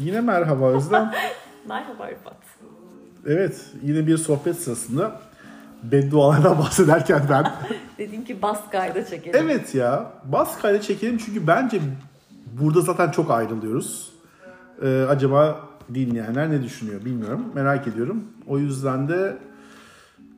Yine 0.00 0.20
merhaba 0.20 0.70
Özlem. 0.70 1.12
merhaba 1.68 2.10
Rıfat. 2.10 2.36
Evet 3.26 3.66
yine 3.82 4.06
bir 4.06 4.16
sohbet 4.16 4.56
sırasında 4.56 5.20
beddualardan 5.82 6.58
bahsederken 6.64 7.22
ben... 7.30 7.52
Dedim 7.98 8.24
ki 8.24 8.42
bas 8.42 8.70
kayda 8.70 9.06
çekelim. 9.06 9.40
Evet 9.44 9.74
ya 9.74 10.12
bas 10.24 10.58
kayda 10.58 10.80
çekelim 10.80 11.18
çünkü 11.18 11.46
bence 11.46 11.80
burada 12.60 12.80
zaten 12.80 13.10
çok 13.10 13.30
ayrılıyoruz. 13.30 14.12
Ee, 14.82 15.06
acaba 15.08 15.60
dinleyenler 15.94 16.50
ne 16.50 16.62
düşünüyor 16.62 17.04
bilmiyorum. 17.04 17.44
Merak 17.54 17.88
ediyorum. 17.88 18.24
O 18.46 18.58
yüzden 18.58 19.08
de 19.08 19.38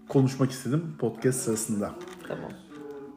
konuşmak 0.08 0.50
istedim 0.50 0.82
podcast 0.98 1.40
sırasında. 1.40 1.90
Tamam. 2.28 2.50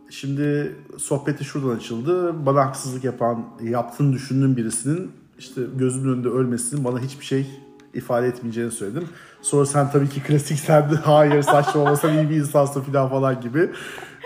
Şimdi 0.09 0.75
sohbeti 0.97 1.43
şuradan 1.43 1.75
açıldı. 1.75 2.45
Bana 2.45 2.65
haksızlık 2.65 3.03
yapan, 3.03 3.45
yaptığını 3.61 4.13
düşündüğüm 4.13 4.57
birisinin 4.57 5.11
işte 5.39 5.61
gözümün 5.75 6.13
önünde 6.13 6.29
ölmesinin 6.29 6.83
bana 6.83 6.99
hiçbir 6.99 7.25
şey 7.25 7.47
ifade 7.93 8.27
etmeyeceğini 8.27 8.71
söyledim. 8.71 9.09
Sonra 9.41 9.65
sen 9.65 9.91
tabii 9.91 10.09
ki 10.09 10.23
klasik 10.23 10.59
sen 10.59 10.91
de 10.91 10.95
hayır 10.95 11.41
saçmalamasan 11.41 12.13
iyi 12.13 12.29
bir 12.29 12.35
insansın 12.35 12.81
falan 12.81 13.09
falan 13.09 13.41
gibi 13.41 13.69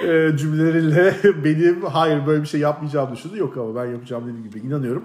e, 0.01 0.37
cümleleriyle 0.37 1.13
benim 1.43 1.81
hayır 1.81 2.27
böyle 2.27 2.41
bir 2.41 2.47
şey 2.47 2.59
yapmayacağımı 2.59 3.15
düşündü. 3.15 3.37
Yok 3.37 3.57
ama 3.57 3.75
ben 3.75 3.85
yapacağım 3.85 4.23
dediğim 4.23 4.49
gibi 4.49 4.59
inanıyorum. 4.59 5.03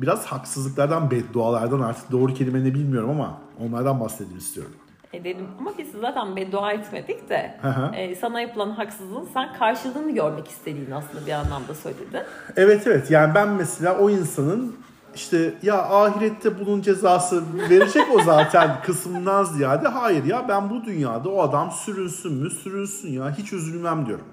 Biraz 0.00 0.26
haksızlıklardan, 0.26 1.10
beddualardan 1.10 1.80
artık 1.80 2.12
doğru 2.12 2.34
kelime 2.34 2.64
ne 2.64 2.74
bilmiyorum 2.74 3.10
ama 3.10 3.40
onlardan 3.60 4.00
bahsedelim 4.00 4.38
istiyorum. 4.38 4.72
Edelim 5.12 5.46
ama 5.58 5.72
biz 5.78 5.88
zaten 6.00 6.36
beddua 6.36 6.72
etmedik 6.72 7.28
de 7.28 7.60
e, 7.96 8.14
sana 8.14 8.40
yapılan 8.40 8.70
haksızlığın 8.70 9.28
sen 9.34 9.52
karşılığını 9.58 10.14
görmek 10.14 10.48
istediğini 10.48 10.94
aslında 10.94 11.26
bir 11.26 11.32
anlamda 11.32 11.74
söyledin. 11.74 12.20
Evet 12.56 12.86
evet 12.86 13.10
yani 13.10 13.34
ben 13.34 13.48
mesela 13.48 13.98
o 13.98 14.10
insanın 14.10 14.76
işte 15.14 15.54
ya 15.62 15.82
ahirette 15.82 16.60
bunun 16.60 16.82
cezası 16.82 17.42
verecek 17.70 18.02
o 18.14 18.22
zaten 18.22 18.70
kısmından 18.86 19.44
ziyade 19.44 19.88
hayır 19.88 20.24
ya 20.24 20.48
ben 20.48 20.70
bu 20.70 20.84
dünyada 20.84 21.28
o 21.28 21.42
adam 21.42 21.70
sürünsün 21.70 22.32
mü 22.32 22.50
sürünsün 22.50 23.08
ya 23.08 23.38
hiç 23.38 23.52
üzülmem 23.52 24.06
diyorum. 24.06 24.24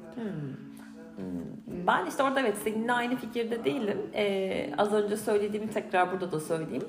Ben 1.87 2.05
işte 2.05 2.23
orada 2.23 2.39
evet 2.39 2.55
seninle 2.63 2.93
aynı 2.93 3.15
fikirde 3.15 3.65
değilim. 3.65 3.97
Ee, 4.13 4.73
az 4.77 4.93
önce 4.93 5.17
söylediğimi 5.17 5.69
tekrar 5.69 6.11
burada 6.11 6.31
da 6.31 6.39
söyleyeyim. 6.39 6.83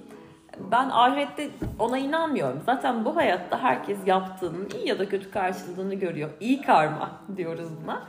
Ben 0.72 0.88
ahirette 0.92 1.50
ona 1.78 1.98
inanmıyorum. 1.98 2.62
Zaten 2.66 3.04
bu 3.04 3.16
hayatta 3.16 3.62
herkes 3.62 3.98
yaptığının 4.06 4.68
iyi 4.74 4.88
ya 4.88 4.98
da 4.98 5.08
kötü 5.08 5.30
karşılığını 5.30 5.94
görüyor. 5.94 6.30
İyi 6.40 6.62
karma 6.62 7.10
diyoruz 7.36 7.68
buna. 7.82 8.02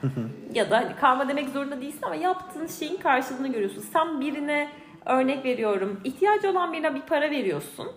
ya 0.54 0.72
da 0.72 0.78
hani 0.78 0.96
karma 0.96 1.30
demek 1.30 1.50
zorunda 1.50 1.82
değilsin 1.82 2.02
ama 2.04 2.16
yaptığın 2.16 2.68
şeyin 2.68 2.98
karşılığını 2.98 3.48
görüyorsun. 3.48 3.84
Sen 3.94 4.22
birine 4.22 4.70
örnek 5.06 5.46
veriyorum. 5.46 6.00
ihtiyacı 6.04 6.50
olan 6.50 6.74
birine 6.74 6.96
bir 6.96 7.02
para 7.02 7.32
veriyorsun. 7.32 7.88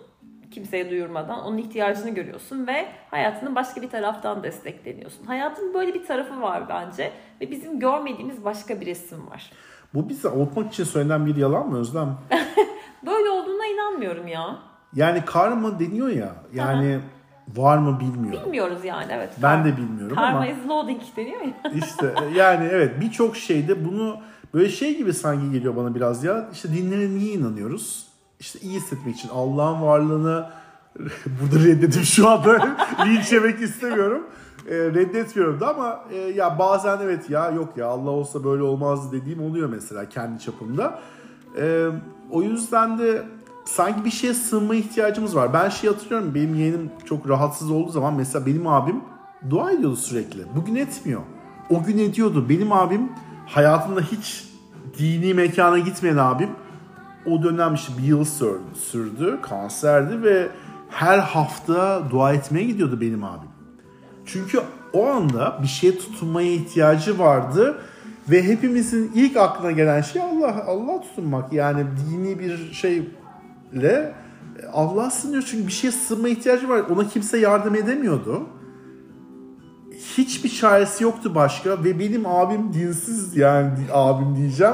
Kimseye 0.51 0.89
duyurmadan 0.89 1.39
onun 1.43 1.57
ihtiyacını 1.57 2.09
görüyorsun 2.09 2.67
ve 2.67 2.85
hayatını 3.11 3.55
başka 3.55 3.81
bir 3.81 3.89
taraftan 3.89 4.43
destekleniyorsun. 4.43 5.25
Hayatın 5.25 5.73
böyle 5.73 5.93
bir 5.93 6.05
tarafı 6.05 6.41
var 6.41 6.69
bence 6.69 7.11
ve 7.41 7.51
bizim 7.51 7.79
görmediğimiz 7.79 8.45
başka 8.45 8.81
bir 8.81 8.85
resim 8.85 9.29
var. 9.29 9.51
Bu 9.93 10.09
bize 10.09 10.29
avutmak 10.29 10.73
için 10.73 10.83
söylenen 10.83 11.25
bir 11.25 11.35
yalan 11.35 11.69
mı 11.69 11.79
Özlem? 11.79 12.17
Böyle 13.05 13.29
olduğuna 13.29 13.65
inanmıyorum 13.65 14.27
ya. 14.27 14.55
Yani 14.93 15.25
karma 15.25 15.79
deniyor 15.79 16.09
ya 16.09 16.35
yani 16.53 16.99
var 17.47 17.77
mı 17.77 17.99
bilmiyorum. 17.99 18.39
Bilmiyoruz 18.45 18.85
yani 18.85 19.05
evet. 19.11 19.29
Ben 19.41 19.65
de 19.65 19.77
bilmiyorum 19.77 20.15
Karma 20.15 20.37
ama 20.37 20.47
is 20.47 20.57
loading 20.67 21.01
deniyor 21.15 21.41
ya. 21.41 21.71
işte 21.75 22.13
yani 22.35 22.67
evet 22.71 23.01
birçok 23.01 23.37
şeyde 23.37 23.85
bunu 23.85 24.17
böyle 24.53 24.69
şey 24.69 24.97
gibi 24.97 25.13
sanki 25.13 25.51
geliyor 25.51 25.75
bana 25.75 25.95
biraz 25.95 26.23
ya 26.23 26.49
işte 26.53 26.73
dinlere 26.73 27.09
niye 27.09 27.33
inanıyoruz? 27.33 28.07
İşte 28.39 28.59
iyi 28.59 28.75
hissetmek 28.75 29.15
için 29.15 29.29
Allah'ın 29.29 29.81
varlığını 29.81 30.49
burada 31.41 31.65
reddedim 31.65 32.03
şu 32.03 32.29
anda 32.29 32.77
linç 33.05 33.31
yemek 33.31 33.61
istemiyorum. 33.61 34.23
E, 34.69 34.75
reddetmiyorum 34.75 35.59
da 35.59 35.69
ama 35.69 36.05
e, 36.11 36.17
ya 36.17 36.59
bazen 36.59 36.97
evet 37.03 37.29
ya 37.29 37.51
yok 37.51 37.77
ya 37.77 37.87
Allah 37.87 38.09
olsa 38.09 38.43
böyle 38.43 38.63
olmazdı 38.63 39.21
dediğim 39.21 39.43
oluyor 39.43 39.69
mesela 39.69 40.09
kendi 40.09 40.39
çapımda. 40.39 40.99
E, 41.57 41.87
o 42.31 42.41
yüzden 42.41 42.99
de 42.99 43.23
sanki 43.65 44.05
bir 44.05 44.11
şeye 44.11 44.33
sığınma 44.33 44.75
ihtiyacımız 44.75 45.35
var. 45.35 45.53
Ben 45.53 45.69
şey 45.69 45.89
hatırlıyorum 45.89 46.35
benim 46.35 46.55
yeğenim 46.55 46.91
çok 47.05 47.29
rahatsız 47.29 47.71
olduğu 47.71 47.91
zaman 47.91 48.13
mesela 48.13 48.45
benim 48.45 48.67
abim 48.67 49.01
dua 49.49 49.71
ediyordu 49.71 49.95
sürekli. 49.95 50.43
Bugün 50.55 50.75
etmiyor. 50.75 51.21
O 51.69 51.83
gün 51.83 51.97
ediyordu. 51.97 52.49
Benim 52.49 52.71
abim 52.71 53.09
hayatında 53.45 54.01
hiç 54.01 54.47
dini 54.97 55.33
mekana 55.33 55.79
gitmeyen 55.79 56.17
abim 56.17 56.49
o 57.25 57.43
dönem 57.43 57.73
işte 57.73 57.93
bir 57.97 58.03
yıl 58.03 58.25
sürdü, 58.75 59.39
kanserdi 59.41 60.23
ve 60.23 60.49
her 60.89 61.19
hafta 61.19 62.03
dua 62.09 62.33
etmeye 62.33 62.63
gidiyordu 62.63 63.01
benim 63.01 63.23
abim. 63.23 63.49
Çünkü 64.25 64.59
o 64.93 65.07
anda 65.07 65.59
bir 65.61 65.67
şeye 65.67 65.97
tutunmaya 65.97 66.51
ihtiyacı 66.51 67.19
vardı 67.19 67.77
ve 68.29 68.43
hepimizin 68.43 69.11
ilk 69.15 69.37
aklına 69.37 69.71
gelen 69.71 70.01
şey 70.01 70.21
Allah 70.21 70.63
Allah 70.67 71.01
tutunmak. 71.01 71.53
Yani 71.53 71.85
dini 72.09 72.39
bir 72.39 72.73
şeyle 72.73 74.13
Allah 74.73 75.09
sınıyor 75.09 75.43
çünkü 75.47 75.67
bir 75.67 75.71
şeye 75.71 75.91
sığınma 75.91 76.29
ihtiyacı 76.29 76.69
var. 76.69 76.79
Ona 76.79 77.07
kimse 77.07 77.37
yardım 77.37 77.75
edemiyordu. 77.75 78.41
Çaresi 80.63 81.03
yoktu 81.03 81.35
başka 81.35 81.83
ve 81.83 81.99
benim 81.99 82.25
abim 82.25 82.73
dinsiz 82.73 83.37
yani 83.37 83.69
abim 83.93 84.35
diyeceğim. 84.35 84.73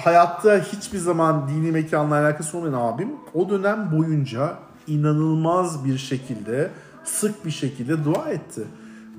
Hayatta 0.00 0.58
hiçbir 0.58 0.98
zaman 0.98 1.48
dini 1.48 1.72
mekanla 1.72 2.14
alakası 2.14 2.58
olmayan 2.58 2.74
abim 2.74 3.08
o 3.34 3.48
dönem 3.48 3.92
boyunca 3.98 4.54
inanılmaz 4.86 5.84
bir 5.84 5.98
şekilde 5.98 6.70
sık 7.04 7.44
bir 7.44 7.50
şekilde 7.50 8.04
dua 8.04 8.28
etti. 8.28 8.62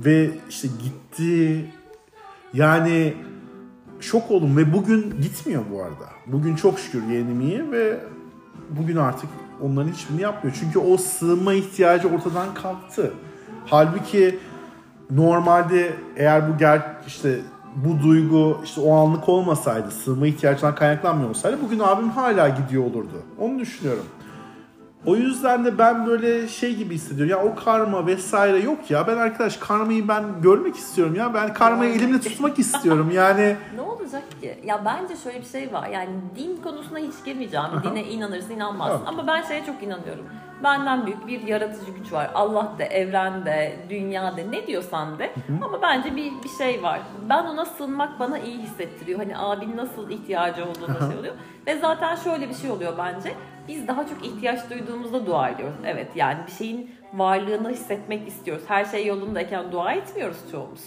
Ve 0.06 0.32
işte 0.50 0.68
gitti 0.84 1.66
yani 2.54 3.14
şok 4.00 4.32
oldum 4.32 4.58
ve 4.58 4.74
bugün 4.74 5.22
gitmiyor 5.22 5.64
bu 5.72 5.84
arada. 5.84 6.10
Bugün 6.28 6.56
çok 6.56 6.80
şükür 6.80 7.04
yeğenim 7.04 7.42
iyi 7.42 7.72
ve 7.72 8.00
bugün 8.70 8.96
artık 8.98 9.30
onların 9.62 9.92
hiçbirini 9.92 10.22
yapmıyor. 10.22 10.58
Çünkü 10.60 10.80
o 10.80 10.98
sığınma 10.98 11.54
ihtiyacı 11.54 12.08
ortadan 12.08 12.54
kalktı. 12.54 13.14
Halbuki 13.66 14.40
normalde 15.12 15.94
eğer 16.16 16.54
bu 16.54 16.58
ger 16.58 16.82
işte 17.08 17.40
bu 17.76 18.04
duygu 18.04 18.58
işte 18.64 18.82
o 18.82 18.96
anlık 18.96 19.30
olmasaydı, 19.30 19.92
sığınma 19.92 20.28
ihtiyacından 20.28 20.76
kaynaklanmıyor 20.76 21.30
olsaydı 21.30 21.58
bugün 21.66 21.80
abim 21.80 22.10
hala 22.10 22.50
gidiyor 22.50 22.84
olurdu. 22.84 23.24
Onu 23.40 23.60
düşünüyorum. 23.60 24.06
O 25.06 25.16
yüzden 25.16 25.66
de 25.66 25.78
ben 25.78 26.06
böyle 26.06 26.48
şey 26.48 26.76
gibi 26.76 26.96
hissediyorum. 26.96 27.32
Ya 27.32 27.44
o 27.52 27.56
karma 27.56 28.08
vesaire 28.08 28.60
yok 28.60 28.92
ya. 28.92 29.08
Ben 29.08 29.18
arkadaş 29.18 29.58
karmayı 29.58 30.08
ben 30.08 30.24
görmek 30.42 30.76
istiyorum 30.76 31.16
ya. 31.16 31.34
Ben 31.34 31.54
karmayı 31.54 31.94
elimde 31.96 32.20
tutmak 32.22 32.60
istiyorum. 32.60 33.12
Yani 33.14 33.56
Ne 33.76 33.82
olacak 33.82 34.24
ki? 34.42 34.60
Ya 34.66 34.82
bence 34.86 35.16
şöyle 35.16 35.40
bir 35.42 35.46
şey 35.46 35.74
var. 35.74 35.90
Yani 35.90 36.10
din 36.36 36.62
konusuna 36.64 37.00
hiç 37.00 37.14
girmeyeceğim. 37.26 37.66
Dine 37.84 38.04
inanırsın 38.04 38.52
inanmazsın. 38.52 39.06
Ama 39.06 39.28
ben 39.28 39.42
şeye 39.42 39.66
çok 39.66 39.84
inanıyorum. 39.84 40.26
Benden 40.64 41.06
büyük 41.06 41.28
bir 41.28 41.42
yaratıcı 41.42 41.92
güç 41.92 42.14
var. 42.14 42.32
Allah 42.34 42.72
de, 42.78 42.86
evren 42.86 43.46
de, 43.46 43.76
dünya 43.90 44.38
de, 44.38 44.52
ne 44.52 44.68
diyorsan 44.68 45.20
de. 45.20 45.34
Ama 45.62 45.82
bence 45.82 46.16
bir, 46.16 46.32
bir 46.44 46.50
şey 46.58 46.84
var. 46.84 47.00
Ben 47.30 47.46
ona 47.46 47.66
sığınmak 47.66 48.20
bana 48.20 48.40
iyi 48.40 48.58
hissettiriyor. 48.58 49.20
Hani 49.20 49.38
abinin 49.38 49.78
nasıl 49.78 50.10
ihtiyacı 50.10 50.66
olduğunda 50.66 51.00
şey 51.12 51.20
oluyor. 51.20 51.36
Ve 51.68 51.80
zaten 51.80 52.16
şöyle 52.16 52.50
bir 52.50 52.54
şey 52.54 52.72
oluyor 52.72 52.94
bence. 52.98 53.34
Biz 53.70 53.88
daha 53.88 54.08
çok 54.08 54.26
ihtiyaç 54.26 54.70
duyduğumuzda 54.70 55.26
dua 55.26 55.50
ediyoruz. 55.50 55.76
Evet 55.86 56.08
yani 56.16 56.38
bir 56.48 56.52
şeyin 56.52 56.92
varlığını 57.14 57.70
hissetmek 57.70 58.28
istiyoruz. 58.28 58.64
Her 58.68 58.86
şey 58.86 59.06
yolundayken 59.06 59.72
dua 59.72 59.94
etmiyoruz 59.94 60.38
çoğumuz. 60.52 60.82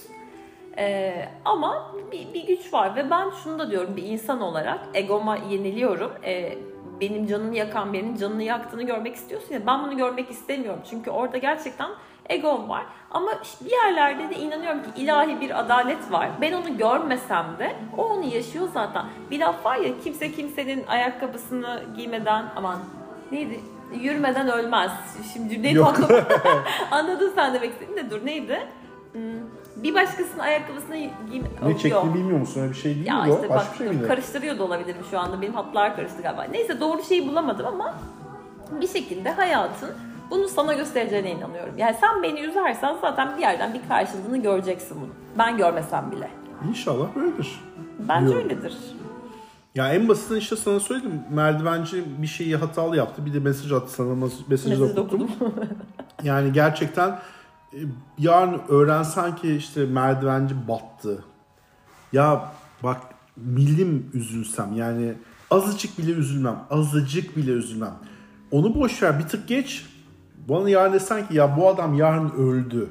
Ee, 0.78 1.28
ama 1.44 1.94
bir, 2.12 2.34
bir 2.34 2.46
güç 2.46 2.72
var 2.72 2.96
ve 2.96 3.10
ben 3.10 3.30
şunu 3.30 3.58
da 3.58 3.70
diyorum 3.70 3.96
bir 3.96 4.02
insan 4.02 4.40
olarak 4.40 4.80
egoma 4.94 5.36
yeniliyorum. 5.36 6.12
Ee, 6.24 6.58
benim 7.00 7.26
canımı 7.26 7.56
yakan 7.56 7.92
birinin 7.92 8.16
canını 8.16 8.42
yaktığını 8.42 8.82
görmek 8.82 9.14
istiyorsun 9.14 9.54
ya 9.54 9.66
ben 9.66 9.82
bunu 9.82 9.96
görmek 9.96 10.30
istemiyorum. 10.30 10.80
Çünkü 10.90 11.10
orada 11.10 11.38
gerçekten 11.38 11.90
egom 12.32 12.68
var. 12.68 12.82
Ama 13.10 13.30
bir 13.64 13.70
yerlerde 13.70 14.30
de 14.30 14.34
inanıyorum 14.38 14.82
ki 14.82 14.88
ilahi 14.96 15.40
bir 15.40 15.60
adalet 15.60 16.12
var. 16.12 16.28
Ben 16.40 16.52
onu 16.52 16.78
görmesem 16.78 17.46
de 17.58 17.76
o 17.96 18.04
onu 18.04 18.24
yaşıyor 18.24 18.68
zaten. 18.74 19.04
Bir 19.30 19.40
laf 19.40 19.64
var 19.64 19.76
ya 19.76 19.92
kimse 20.04 20.32
kimsenin 20.32 20.86
ayakkabısını 20.86 21.82
giymeden 21.96 22.44
aman 22.56 22.78
neydi 23.32 23.60
yürümeden 24.00 24.48
ölmez. 24.48 24.92
Şimdi 25.32 25.54
cümleyi 25.54 25.74
tam 25.74 25.94
anladın 26.90 27.32
sen 27.34 27.54
demek 27.54 27.72
istediğin 27.72 27.96
de 27.96 28.10
dur 28.10 28.26
neydi? 28.26 28.66
Hmm, 29.12 29.20
bir 29.76 29.94
başkasının 29.94 30.38
ayakkabısını 30.38 30.96
giyme... 31.30 31.48
ne 31.66 31.78
çektiğini 31.78 32.14
bilmiyor 32.14 32.40
musun? 32.40 32.60
Öyle 32.60 32.70
bir 32.72 32.76
şey 32.76 32.94
değil 32.94 33.06
Ya 33.06 33.22
mi 33.22 33.30
işte 33.34 33.48
Başka 33.48 33.70
bak 33.70 33.76
şey 33.78 33.88
miydi? 33.88 34.06
karıştırıyor 34.06 34.58
da 34.58 34.64
olabilirim 34.64 35.02
şu 35.10 35.18
anda. 35.18 35.42
Benim 35.42 35.54
hatlar 35.54 35.96
karıştı 35.96 36.22
galiba. 36.22 36.42
Neyse 36.42 36.80
doğru 36.80 37.02
şeyi 37.02 37.28
bulamadım 37.28 37.66
ama 37.66 37.94
bir 38.80 38.88
şekilde 38.88 39.30
hayatın 39.30 39.90
bunu 40.32 40.48
sana 40.48 40.72
göstereceğine 40.74 41.30
inanıyorum. 41.30 41.78
Yani 41.78 41.96
sen 42.00 42.22
beni 42.22 42.40
üzersen 42.40 42.96
zaten 43.00 43.36
bir 43.36 43.42
yerden 43.42 43.74
bir 43.74 43.88
karşılığını 43.88 44.42
göreceksin 44.42 44.96
bunu. 45.00 45.10
Ben 45.38 45.56
görmesem 45.56 46.12
bile. 46.12 46.30
İnşallah 46.68 47.06
böyledir. 47.16 47.60
Bence 48.08 48.26
Diyorum. 48.26 48.50
öyledir. 48.50 48.76
Ya 49.74 49.94
en 49.94 50.08
basitinden 50.08 50.40
işte 50.40 50.56
sana 50.56 50.80
söyledim. 50.80 51.22
Merdivenci 51.30 52.04
bir 52.22 52.26
şeyi 52.26 52.56
hatalı 52.56 52.96
yaptı. 52.96 53.26
Bir 53.26 53.34
de 53.34 53.38
mesaj 53.38 53.72
attı 53.72 53.92
sana. 53.92 54.24
Okudum. 54.84 55.04
okudum. 55.04 55.30
Yani 56.22 56.52
gerçekten 56.52 57.08
e, 57.72 57.78
yarın 58.18 58.60
öğrensen 58.68 59.36
ki 59.36 59.56
işte 59.56 59.84
merdivenci 59.84 60.68
battı. 60.68 61.24
Ya 62.12 62.52
bak 62.82 63.00
milim 63.36 64.10
üzülsem 64.14 64.76
yani 64.76 65.14
azıcık 65.50 65.98
bile 65.98 66.10
üzülmem. 66.10 66.58
Azıcık 66.70 67.36
bile 67.36 67.50
üzülmem. 67.50 67.94
Onu 68.50 68.74
boş 68.74 69.02
ver 69.02 69.18
bir 69.18 69.28
tık 69.28 69.48
geç. 69.48 69.86
Bana 70.48 70.68
yarın 70.70 70.92
desen 70.92 71.28
ki 71.28 71.36
ya 71.36 71.56
bu 71.56 71.68
adam 71.68 71.94
yarın 71.94 72.30
öldü. 72.30 72.88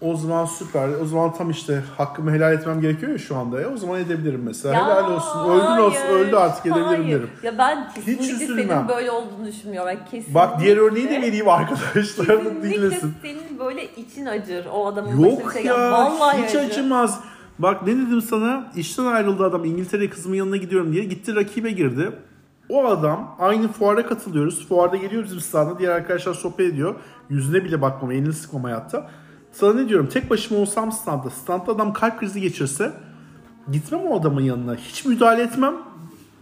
O 0.00 0.16
zaman 0.16 0.44
süper. 0.44 0.88
O 1.02 1.06
zaman 1.06 1.32
tam 1.34 1.50
işte 1.50 1.82
hakkımı 1.96 2.30
helal 2.32 2.52
etmem 2.52 2.80
gerekiyor 2.80 3.12
ya 3.12 3.18
şu 3.18 3.36
anda 3.36 3.60
ya. 3.60 3.68
O 3.68 3.76
zaman 3.76 4.00
edebilirim 4.00 4.42
mesela. 4.44 4.74
Ya, 4.74 4.84
helal 4.84 5.14
olsun. 5.14 5.50
Öldün 5.50 5.82
olsun. 5.82 5.98
hayır, 6.00 6.26
Öldü 6.26 6.36
artık 6.36 6.66
edebilirim 6.66 6.86
hayır. 7.02 7.18
derim. 7.18 7.30
Ya 7.42 7.58
ben 7.58 7.88
kesinlikle 7.94 8.32
üzülmem. 8.44 8.68
senin 8.68 8.88
böyle 8.88 9.10
olduğunu 9.10 9.46
düşünmüyorum. 9.46 9.88
Ben 9.88 10.04
kesinlikle, 10.04 10.34
Bak 10.34 10.60
diğer 10.60 10.76
örneği 10.76 11.10
de 11.10 11.22
vereyim 11.22 11.48
arkadaşlar 11.48 12.28
da 12.28 12.36
Kesinlikle 12.42 12.82
dinlesin. 12.82 13.14
senin 13.22 13.58
böyle 13.58 13.94
için 13.94 14.26
acır 14.26 14.66
o 14.72 14.86
adamın 14.86 15.10
başına 15.12 15.26
bir 15.38 15.42
Yok 15.42 15.52
şey 15.52 15.64
ya 15.64 15.92
Vallahi 15.92 16.38
hiç 16.42 16.54
acır. 16.54 16.68
acımaz. 16.70 17.20
Bak 17.58 17.86
ne 17.86 17.92
dedim 17.92 18.22
sana 18.22 18.72
işten 18.76 19.04
ayrıldı 19.04 19.44
adam 19.44 19.64
İngiltere'ye 19.64 20.10
kızımın 20.10 20.36
yanına 20.36 20.56
gidiyorum 20.56 20.92
diye 20.92 21.04
gitti 21.04 21.34
rakibe 21.34 21.70
girdi. 21.70 22.12
O 22.68 22.86
adam 22.86 23.36
aynı 23.38 23.68
fuara 23.68 24.06
katılıyoruz. 24.06 24.68
Fuarda 24.68 24.96
geliyor 24.96 25.24
bizim 25.24 25.40
standa 25.40 25.78
diğer 25.78 25.90
arkadaşlar 25.90 26.34
sohbet 26.34 26.72
ediyor. 26.72 26.94
Yüzüne 27.30 27.64
bile 27.64 27.82
bakmam 27.82 28.10
elini 28.10 28.32
sıkmam 28.32 28.64
hayatta. 28.64 29.10
Sana 29.52 29.74
ne 29.74 29.88
diyorum 29.88 30.06
tek 30.06 30.30
başıma 30.30 30.60
olsam 30.60 30.92
standta 30.92 31.30
standta 31.30 31.72
adam 31.72 31.92
kalp 31.92 32.20
krizi 32.20 32.40
geçirse 32.40 32.92
gitmem 33.72 34.00
o 34.00 34.20
adamın 34.20 34.40
yanına. 34.40 34.74
Hiç 34.74 35.04
müdahale 35.04 35.42
etmem. 35.42 35.74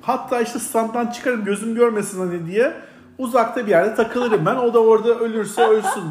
Hatta 0.02 0.40
işte 0.40 0.58
standdan 0.58 1.06
çıkarım 1.06 1.44
gözüm 1.44 1.74
görmesin 1.74 2.18
hani 2.18 2.46
diye. 2.46 2.89
Uzakta 3.20 3.66
bir 3.66 3.70
yerde 3.70 3.94
takılırım 3.94 4.46
ben. 4.46 4.56
O 4.56 4.74
da 4.74 4.80
orada 4.80 5.08
ölürse 5.08 5.66
ölsün. 5.66 6.02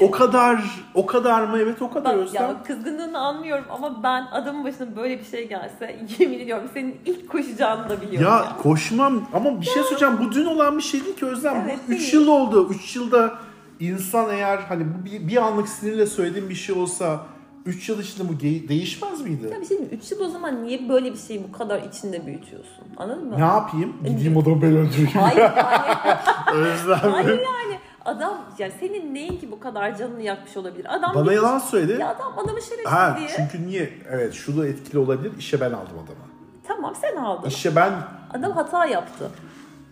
O 0.00 0.10
kadar, 0.10 0.64
o 0.94 1.06
kadar 1.06 1.42
mı? 1.42 1.58
Evet 1.62 1.82
o 1.82 1.90
kadar 1.90 2.16
Bak 2.16 2.22
Özlem. 2.22 2.42
ya 2.42 2.62
kızgınlığını 2.66 3.18
anlıyorum 3.18 3.64
ama 3.70 4.02
ben 4.02 4.26
adamın 4.32 4.64
başına 4.64 4.96
böyle 4.96 5.18
bir 5.18 5.24
şey 5.24 5.48
gelse 5.48 5.98
yemin 6.18 6.38
ediyorum 6.38 6.70
senin 6.74 6.96
ilk 7.04 7.28
koşacağını 7.30 7.88
da 7.88 8.00
biliyorum 8.00 8.30
Ya, 8.32 8.36
ya. 8.36 8.56
koşmam 8.62 9.22
ama 9.34 9.60
bir 9.60 9.66
şey 9.66 9.82
söyleyeceğim. 9.82 10.14
Bu 10.20 10.32
dün 10.32 10.44
olan 10.46 10.78
bir 10.78 10.82
şey 10.82 11.04
değil 11.04 11.16
ki 11.16 11.26
Özlem. 11.26 11.62
Evet, 11.66 11.78
bu 11.88 11.92
3 11.92 12.00
değil. 12.00 12.12
yıl 12.14 12.28
oldu. 12.28 12.68
3 12.70 12.96
yılda 12.96 13.34
insan 13.80 14.30
eğer 14.30 14.58
hani 14.58 14.84
bir, 15.04 15.28
bir 15.28 15.36
anlık 15.36 15.68
sinirle 15.68 16.06
söylediğim 16.06 16.48
bir 16.48 16.54
şey 16.54 16.74
olsa 16.74 17.20
3 17.66 17.88
yıl 17.88 18.00
içinde 18.00 18.28
bu 18.28 18.40
değişmez 18.68 19.20
miydi? 19.20 19.50
Şey 19.68 19.78
diyeyim 19.78 19.88
3 19.92 20.10
yıl 20.12 20.20
o 20.20 20.28
zaman 20.28 20.66
niye 20.66 20.88
böyle 20.88 21.12
bir 21.12 21.18
şeyi 21.18 21.44
bu 21.48 21.52
kadar 21.52 21.82
içinde 21.82 22.26
büyütüyorsun? 22.26 22.84
Anladın 22.96 23.28
mı? 23.28 23.36
Ne 23.36 23.44
yapayım? 23.44 23.92
Gideyim 24.04 24.38
adamı 24.38 24.62
ben 24.62 24.76
öldüreyim. 24.76 25.10
Hayır 25.10 25.38
yani, 25.38 26.58
Özlem. 26.66 26.98
hayır 27.12 27.28
yani 27.28 27.78
adam 28.04 28.34
ya 28.58 28.70
senin 28.80 29.14
neyin 29.14 29.38
ki 29.38 29.50
bu 29.50 29.60
kadar 29.60 29.98
canını 29.98 30.22
yakmış 30.22 30.56
olabilir? 30.56 30.86
Adam 30.96 31.14
Bana 31.14 31.22
gitmiş- 31.22 31.36
yalan 31.36 31.58
söyledi. 31.58 32.00
Ya 32.00 32.08
adam 32.08 32.38
adamı 32.38 32.62
şerefsiz 32.62 32.86
Ha 32.92 33.16
diye. 33.18 33.28
çünkü 33.36 33.66
niye? 33.66 33.90
Evet 34.10 34.34
şu 34.34 34.56
da 34.58 34.66
etkili 34.68 34.98
olabilir. 34.98 35.32
İşe 35.38 35.60
ben 35.60 35.70
aldım 35.70 35.94
adamı. 36.04 36.26
Tamam 36.68 36.94
sen 37.00 37.16
aldın. 37.16 37.48
İşe 37.48 37.76
ben 37.76 37.92
Adam 38.34 38.52
hata 38.52 38.86
yaptı. 38.86 39.30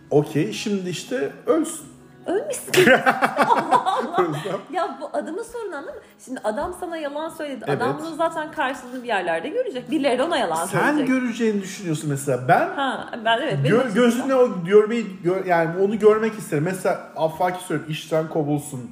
okey 0.09 0.53
şimdi 0.53 0.89
işte 0.89 1.31
ölsün. 1.45 1.85
Ölmüşsün. 2.25 2.73
ya 4.71 4.97
bu 5.01 5.09
adamın 5.13 5.43
sorunu 5.43 5.75
anladın 5.75 5.95
mı? 5.95 6.01
Şimdi 6.25 6.39
adam 6.43 6.75
sana 6.79 6.97
yalan 6.97 7.29
söyledi. 7.29 7.65
Adam 7.65 7.89
Evet. 7.91 8.01
bunu 8.01 8.15
zaten 8.15 8.51
karşılığını 8.51 9.03
bir 9.03 9.07
yerlerde 9.07 9.49
görecek. 9.49 9.91
Birileri 9.91 10.23
ona 10.23 10.37
yalan 10.37 10.65
Sen 10.65 10.79
söyleyecek. 10.79 11.07
göreceğini 11.07 11.61
düşünüyorsun 11.61 12.09
mesela. 12.09 12.47
Ben 12.47 12.69
Ha 12.75 13.09
ben 13.25 13.37
evet. 13.41 13.59
Gö- 13.65 13.93
gözünle 13.93 14.35
o 14.35 14.63
görmeyi 14.65 15.05
gör- 15.23 15.45
yani 15.45 15.83
onu 15.83 15.99
görmek 15.99 16.33
isterim. 16.39 16.63
Mesela 16.63 16.99
affaki 17.15 17.63
söylüyorum 17.63 17.91
işten 17.91 18.29
kovulsun, 18.29 18.91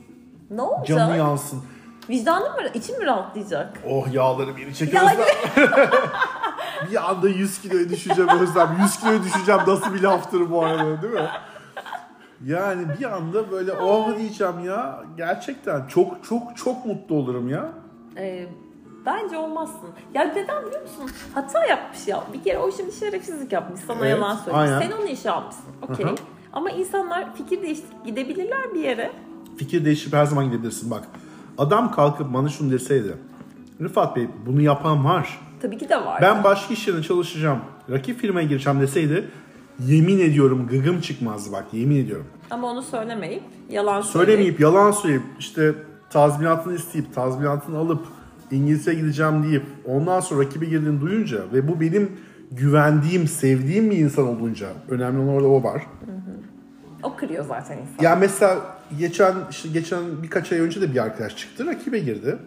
Ne 0.49 0.61
olacak? 0.61 0.87
canı 0.87 1.17
yansın. 1.17 1.63
Vicdanın 2.09 2.51
mı? 2.51 2.61
için 2.73 2.99
mi 2.99 3.05
rahatlayacak? 3.05 3.69
Oh 3.89 4.13
yağları 4.13 4.55
biri 4.57 4.75
çek 4.75 4.93
Ya- 4.93 5.13
bir 6.91 7.09
anda 7.09 7.29
100 7.29 7.61
kiloya 7.61 7.89
düşeceğim 7.89 8.29
Özlem. 8.29 8.77
100 8.81 8.99
kiloya 8.99 9.23
düşeceğim 9.23 9.61
nasıl 9.67 9.93
bir 9.93 10.01
laftır 10.01 10.51
bu 10.51 10.65
arada 10.65 11.01
değil 11.01 11.13
mi? 11.13 11.27
Yani 12.45 12.85
bir 12.99 13.05
anda 13.15 13.51
böyle 13.51 13.71
oh 13.73 14.17
diyeceğim 14.17 14.59
ya. 14.65 15.03
Gerçekten 15.17 15.87
çok 15.87 16.23
çok 16.23 16.57
çok 16.57 16.85
mutlu 16.85 17.15
olurum 17.15 17.49
ya. 17.49 17.69
Ee, 18.17 18.47
bence 19.05 19.37
olmazsın. 19.37 19.89
Ya 20.13 20.23
neden 20.23 20.65
biliyor 20.65 20.81
musun? 20.81 21.09
Hata 21.33 21.65
yapmış 21.65 22.07
ya. 22.07 22.23
Bir 22.33 22.43
kere 22.43 22.57
o 22.57 22.71
şimdi 22.71 22.91
şerefsizlik 22.91 23.51
yapmış. 23.51 23.79
Sana 23.87 23.99
Evet, 24.07 24.09
yalan 24.09 24.35
söylemiş. 24.35 24.71
aynen. 24.71 24.79
Sen 24.81 24.91
onu 25.01 25.05
işe 25.09 25.31
almışsın. 25.31 25.65
Okey. 25.81 26.05
Ama 26.53 26.69
insanlar 26.71 27.35
fikir 27.35 27.61
değiştirip 27.61 28.05
gidebilirler 28.05 28.73
bir 28.73 28.79
yere. 28.79 29.11
Fikir 29.57 29.85
değiştirip 29.85 30.13
her 30.13 30.25
zaman 30.25 30.45
gidebilirsin 30.45 30.91
bak. 30.91 31.03
Adam 31.57 31.91
kalkıp 31.91 32.33
bana 32.33 32.49
şunu 32.49 32.71
deseydi. 32.71 33.17
Rıfat 33.81 34.15
Bey 34.15 34.27
bunu 34.45 34.61
yapan 34.61 35.05
var. 35.05 35.39
Tabii 35.61 35.77
ki 35.77 35.89
de 35.89 36.05
var. 36.05 36.21
Ben 36.21 36.43
başka 36.43 36.73
iş 36.73 36.87
yerine 36.87 37.03
çalışacağım. 37.03 37.59
Rakip 37.89 38.19
firmaya 38.19 38.47
gireceğim 38.47 38.81
deseydi 38.81 39.29
yemin 39.79 40.19
ediyorum 40.19 40.67
gıgım 40.67 41.01
çıkmazdı 41.01 41.51
bak 41.51 41.65
yemin 41.73 42.05
ediyorum. 42.05 42.25
Ama 42.49 42.71
onu 42.71 42.81
söylemeyip 42.81 43.43
yalan 43.69 44.01
söyleyip. 44.01 44.27
Söylemeyip 44.27 44.59
yalan 44.59 44.91
söyleyip 44.91 45.23
işte 45.39 45.73
tazminatını 46.09 46.75
isteyip 46.75 47.15
tazminatını 47.15 47.77
alıp 47.77 48.05
İngiliz'e 48.51 48.93
gideceğim 48.93 49.43
deyip 49.43 49.63
ondan 49.85 50.19
sonra 50.19 50.45
rakibe 50.45 50.65
girdiğini 50.65 51.01
duyunca 51.01 51.37
ve 51.53 51.67
bu 51.67 51.81
benim 51.81 52.11
güvendiğim, 52.51 53.27
sevdiğim 53.27 53.91
bir 53.91 53.97
insan 53.97 54.27
olunca 54.27 54.67
önemli 54.89 55.19
olan 55.19 55.35
orada 55.35 55.47
o 55.47 55.63
var. 55.63 55.87
O 57.03 57.15
kırıyor 57.15 57.45
zaten 57.45 57.77
insan. 57.77 58.03
Ya 58.03 58.15
mesela 58.15 58.59
geçen 58.99 59.35
işte 59.49 59.69
geçen 59.69 60.01
birkaç 60.23 60.51
ay 60.51 60.59
önce 60.59 60.81
de 60.81 60.93
bir 60.93 61.03
arkadaş 61.03 61.37
çıktı 61.37 61.65
rakibe 61.65 61.99
girdi. 61.99 62.37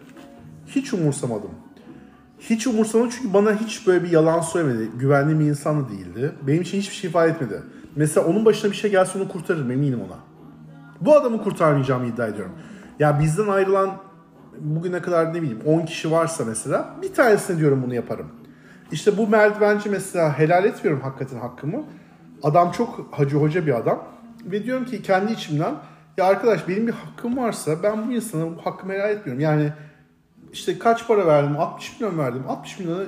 Hiç 0.67 0.93
umursamadım. 0.93 1.51
Hiç 2.39 2.67
umursamadım 2.67 3.09
çünkü 3.09 3.33
bana 3.33 3.55
hiç 3.55 3.87
böyle 3.87 4.03
bir 4.03 4.11
yalan 4.11 4.41
söylemedi. 4.41 4.89
Güvendiğim 4.99 5.39
bir 5.39 5.45
değildi. 5.89 6.31
Benim 6.41 6.61
için 6.61 6.77
hiçbir 6.77 6.95
şey 6.95 7.09
ifade 7.09 7.31
etmedi. 7.31 7.63
Mesela 7.95 8.27
onun 8.27 8.45
başına 8.45 8.71
bir 8.71 8.75
şey 8.75 8.91
gelse 8.91 9.19
onu 9.19 9.27
kurtarırım 9.27 9.71
eminim 9.71 10.01
ona. 10.01 10.17
Bu 11.01 11.15
adamı 11.15 11.43
kurtarmayacağımı 11.43 12.05
iddia 12.05 12.27
ediyorum. 12.27 12.53
Ya 12.99 13.19
bizden 13.19 13.47
ayrılan 13.47 13.97
bugüne 14.59 15.01
kadar 15.01 15.33
ne 15.33 15.41
bileyim 15.41 15.61
10 15.65 15.85
kişi 15.85 16.11
varsa 16.11 16.45
mesela 16.45 16.95
bir 17.01 17.13
tanesine 17.13 17.57
diyorum 17.57 17.83
bunu 17.85 17.95
yaparım. 17.95 18.27
İşte 18.91 19.17
bu 19.17 19.27
merdivenci 19.27 19.89
mesela 19.89 20.39
helal 20.39 20.65
etmiyorum 20.65 21.01
hakikaten 21.01 21.39
hakkımı. 21.39 21.83
Adam 22.43 22.71
çok 22.71 23.07
hacı 23.11 23.37
hoca 23.37 23.65
bir 23.65 23.77
adam. 23.77 24.03
Ve 24.45 24.63
diyorum 24.63 24.85
ki 24.85 25.01
kendi 25.01 25.33
içimden 25.33 25.75
ya 26.17 26.25
arkadaş 26.25 26.67
benim 26.67 26.87
bir 26.87 26.93
hakkım 26.93 27.37
varsa 27.37 27.83
ben 27.83 28.07
bu 28.07 28.11
insana 28.11 28.45
bu 28.45 28.65
hakkımı 28.65 28.93
helal 28.93 29.09
etmiyorum. 29.09 29.43
Yani 29.43 29.73
işte 30.53 30.79
kaç 30.79 31.07
para 31.07 31.27
verdim? 31.27 31.55
60 31.59 31.99
milyon 31.99 32.17
verdim. 32.19 32.43
60 32.49 32.79
milyona 32.79 33.03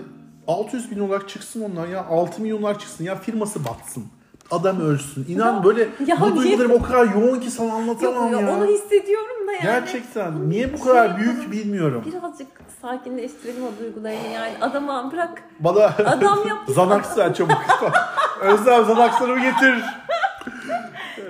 600 0.48 0.92
bin 0.92 1.00
olarak 1.00 1.30
çıksın 1.30 1.62
ondan 1.62 1.88
ya. 1.88 2.06
6 2.06 2.42
milyon 2.42 2.62
olarak 2.64 2.80
çıksın 2.80 3.04
ya 3.04 3.16
firması 3.16 3.66
batsın. 3.66 4.06
Adam 4.52 4.82
ölsün. 4.82 5.26
İnan 5.30 5.56
Ya- 5.56 5.64
böyle 5.64 5.90
ya 6.08 6.18
bu 6.22 6.36
duygularım 6.36 6.72
o 6.72 6.82
kadar 6.82 7.06
yoğun 7.06 7.40
ki 7.40 7.52
sana 7.52 7.74
anlatamam 7.74 8.34
ya, 8.34 8.40
ya. 8.42 8.58
Onu 8.58 8.66
hissediyorum 8.66 9.48
da 9.48 9.52
yani. 9.52 9.62
Gerçekten. 9.64 10.50
Niye 10.50 10.74
bu 10.74 10.78
şey 10.78 10.86
kadar 10.86 11.06
yapalım. 11.06 11.22
büyük 11.22 11.52
bilmiyorum. 11.52 12.04
Birazcık 12.06 12.48
sakinleştirelim 12.82 13.64
o 13.64 13.80
duygularını 13.84 14.28
yani. 14.34 14.54
Adama 14.62 15.12
bırak. 15.12 15.44
Bana 15.60 15.86
Adam 15.86 16.40
yaptı. 16.48 16.74
Zanax 16.74 17.18
ver 17.18 17.34
çabuk. 17.34 17.58
Özlem 18.42 18.86
Zanax'larımı 18.86 19.42
getir. 19.42 19.84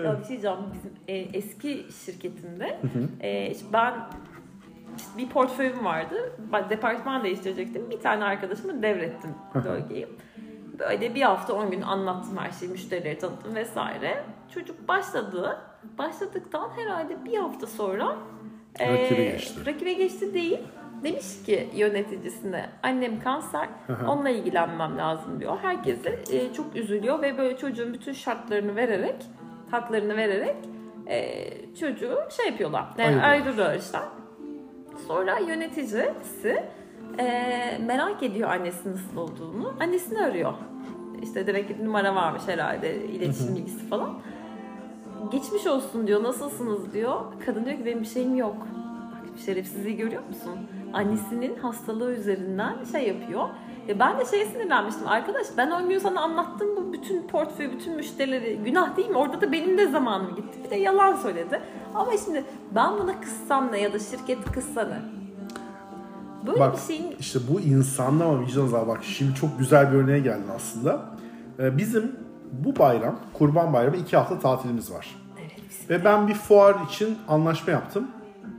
Ya 0.04 0.14
bir 0.20 0.24
şey 0.24 0.30
diyeceğim. 0.30 0.58
Bizim 0.74 0.92
e, 1.08 1.16
eski 1.18 1.86
şirketimde 2.06 2.80
e, 3.24 3.54
ben 3.74 3.94
bir 5.18 5.30
portföyüm 5.30 5.86
vardı. 5.86 6.34
Ben 6.54 6.70
departman 6.70 7.24
değiştirecektim. 7.24 7.90
Bir 7.90 8.00
tane 8.00 8.24
arkadaşıma 8.24 8.82
devrettim 8.82 9.36
bölgeyi. 9.66 10.08
Böyle 10.80 11.16
bir 11.16 11.22
hafta 11.22 11.54
10 11.54 11.72
gün 11.72 11.82
anlattım 11.82 12.38
her 12.38 12.52
şeyi, 12.52 12.72
müşterileri 12.72 13.20
tanıttım 13.20 13.56
vesaire. 13.56 14.24
Çocuk 14.54 14.88
başladı. 14.88 15.60
Başladıktan 15.98 16.70
herhalde 16.76 17.26
bir 17.26 17.38
hafta 17.38 17.68
sonra 17.68 18.16
e, 18.80 18.94
Rakibe 18.94 19.24
geçti. 19.26 19.66
Rakibe 19.66 19.94
geçti 19.94 20.34
değil. 20.34 20.60
Demiş 21.04 21.44
ki 21.46 21.70
yöneticisine 21.76 22.70
annem 22.84 23.20
kanser 23.20 23.70
onunla 24.08 24.30
ilgilenmem 24.30 24.98
lazım 24.98 25.40
diyor. 25.40 25.58
Herkese 25.62 26.20
e, 26.32 26.54
çok 26.54 26.76
üzülüyor 26.76 27.22
ve 27.22 27.38
böyle 27.38 27.58
çocuğun 27.58 27.94
bütün 27.94 28.14
şartlarını 28.14 28.76
vererek 28.76 29.16
haklarını 29.72 30.18
vererek 30.18 30.56
e, 31.08 31.46
çocuğu 31.76 32.18
şey 32.38 32.46
yapıyorlar. 32.46 32.86
Yani 32.98 33.22
ayrılıyor 33.22 33.74
işten. 33.74 34.04
Sonra 35.08 35.40
yöneticisi 35.40 36.64
e, 37.20 37.26
merak 37.86 38.24
ediyor 38.24 38.50
annesinin 38.50 38.94
nasıl 38.94 39.18
olduğunu. 39.18 39.74
Annesini 39.80 40.22
arıyor. 40.22 40.54
İşte 41.24 41.48
demek 41.48 41.68
ki 41.68 41.86
numara 41.86 42.16
varmış 42.16 42.44
herhalde 42.46 43.06
iletişim 43.06 43.56
bilgisi 43.56 43.88
falan. 43.90 44.20
Geçmiş 45.32 45.68
olsun 45.68 46.08
diyor 46.08 46.24
nasılsınız 46.24 46.94
diyor. 46.94 47.22
Kadın 47.46 47.66
diyor 47.66 47.78
ki 47.78 47.86
benim 47.86 48.02
bir 48.02 48.08
şeyim 48.08 48.36
yok. 48.36 48.58
Bak 49.14 49.40
şerefsizliği 49.46 49.98
görüyor 49.98 50.24
musun? 50.28 50.60
annesinin 50.94 51.56
hastalığı 51.56 52.14
üzerinden 52.14 52.76
şey 52.92 53.08
yapıyor. 53.08 53.50
Ya 53.90 54.00
ben 54.00 54.20
de 54.20 54.26
şeye 54.26 54.46
sinirlenmiştim. 54.46 55.08
Arkadaş 55.08 55.48
ben 55.58 55.72
o 55.72 55.88
gün 55.88 56.00
sana 56.00 56.22
anlattım 56.22 56.68
bu 56.78 56.94
bütün 56.94 57.28
portföy, 57.28 57.72
bütün 57.72 57.96
müşterileri. 57.96 58.60
Günah 58.66 58.98
değil 58.98 59.10
mi? 59.10 59.18
Orada 59.18 59.42
da 59.42 59.52
benim 59.52 59.78
de 59.78 59.88
zamanım 59.88 60.36
gitti. 60.36 60.60
Bir 60.66 60.70
de 60.70 60.76
yalan 60.76 61.16
söyledi. 61.16 61.62
Ama 61.96 62.12
şimdi 62.26 62.44
ben 62.76 63.00
buna 63.00 63.22
kızsam 63.22 63.72
ne 63.72 63.80
ya 63.82 63.94
da 63.94 64.00
şirket 64.00 64.52
kızsa 64.52 64.84
ne? 64.84 65.02
Böyle 66.48 66.60
Bak 66.60 66.74
bir 66.74 66.82
şeyin 66.82 67.16
işte 67.20 67.40
bu 67.50 67.60
insanda 67.62 68.26
ama 68.26 68.42
vicdan 68.42 68.64
azabı. 68.64 68.88
Bak 68.88 69.04
şimdi 69.04 69.36
çok 69.36 69.60
güzel 69.60 69.92
bir 69.92 69.98
örneğe 69.98 70.20
geldin 70.20 70.50
aslında. 70.56 71.06
Ee, 71.60 71.78
bizim 71.78 72.16
bu 72.52 72.80
bayram, 72.80 73.16
Kurban 73.34 73.74
Bayramı 73.74 73.98
iki 73.98 74.18
hafta 74.18 74.40
tatilimiz 74.40 74.92
var. 74.92 75.16
Evet, 75.40 75.90
Ve 75.90 76.06
ben 76.06 76.28
bir 76.28 76.34
fuar 76.34 76.76
için 76.90 77.18
anlaşma 77.28 77.74
yaptım. 77.74 78.08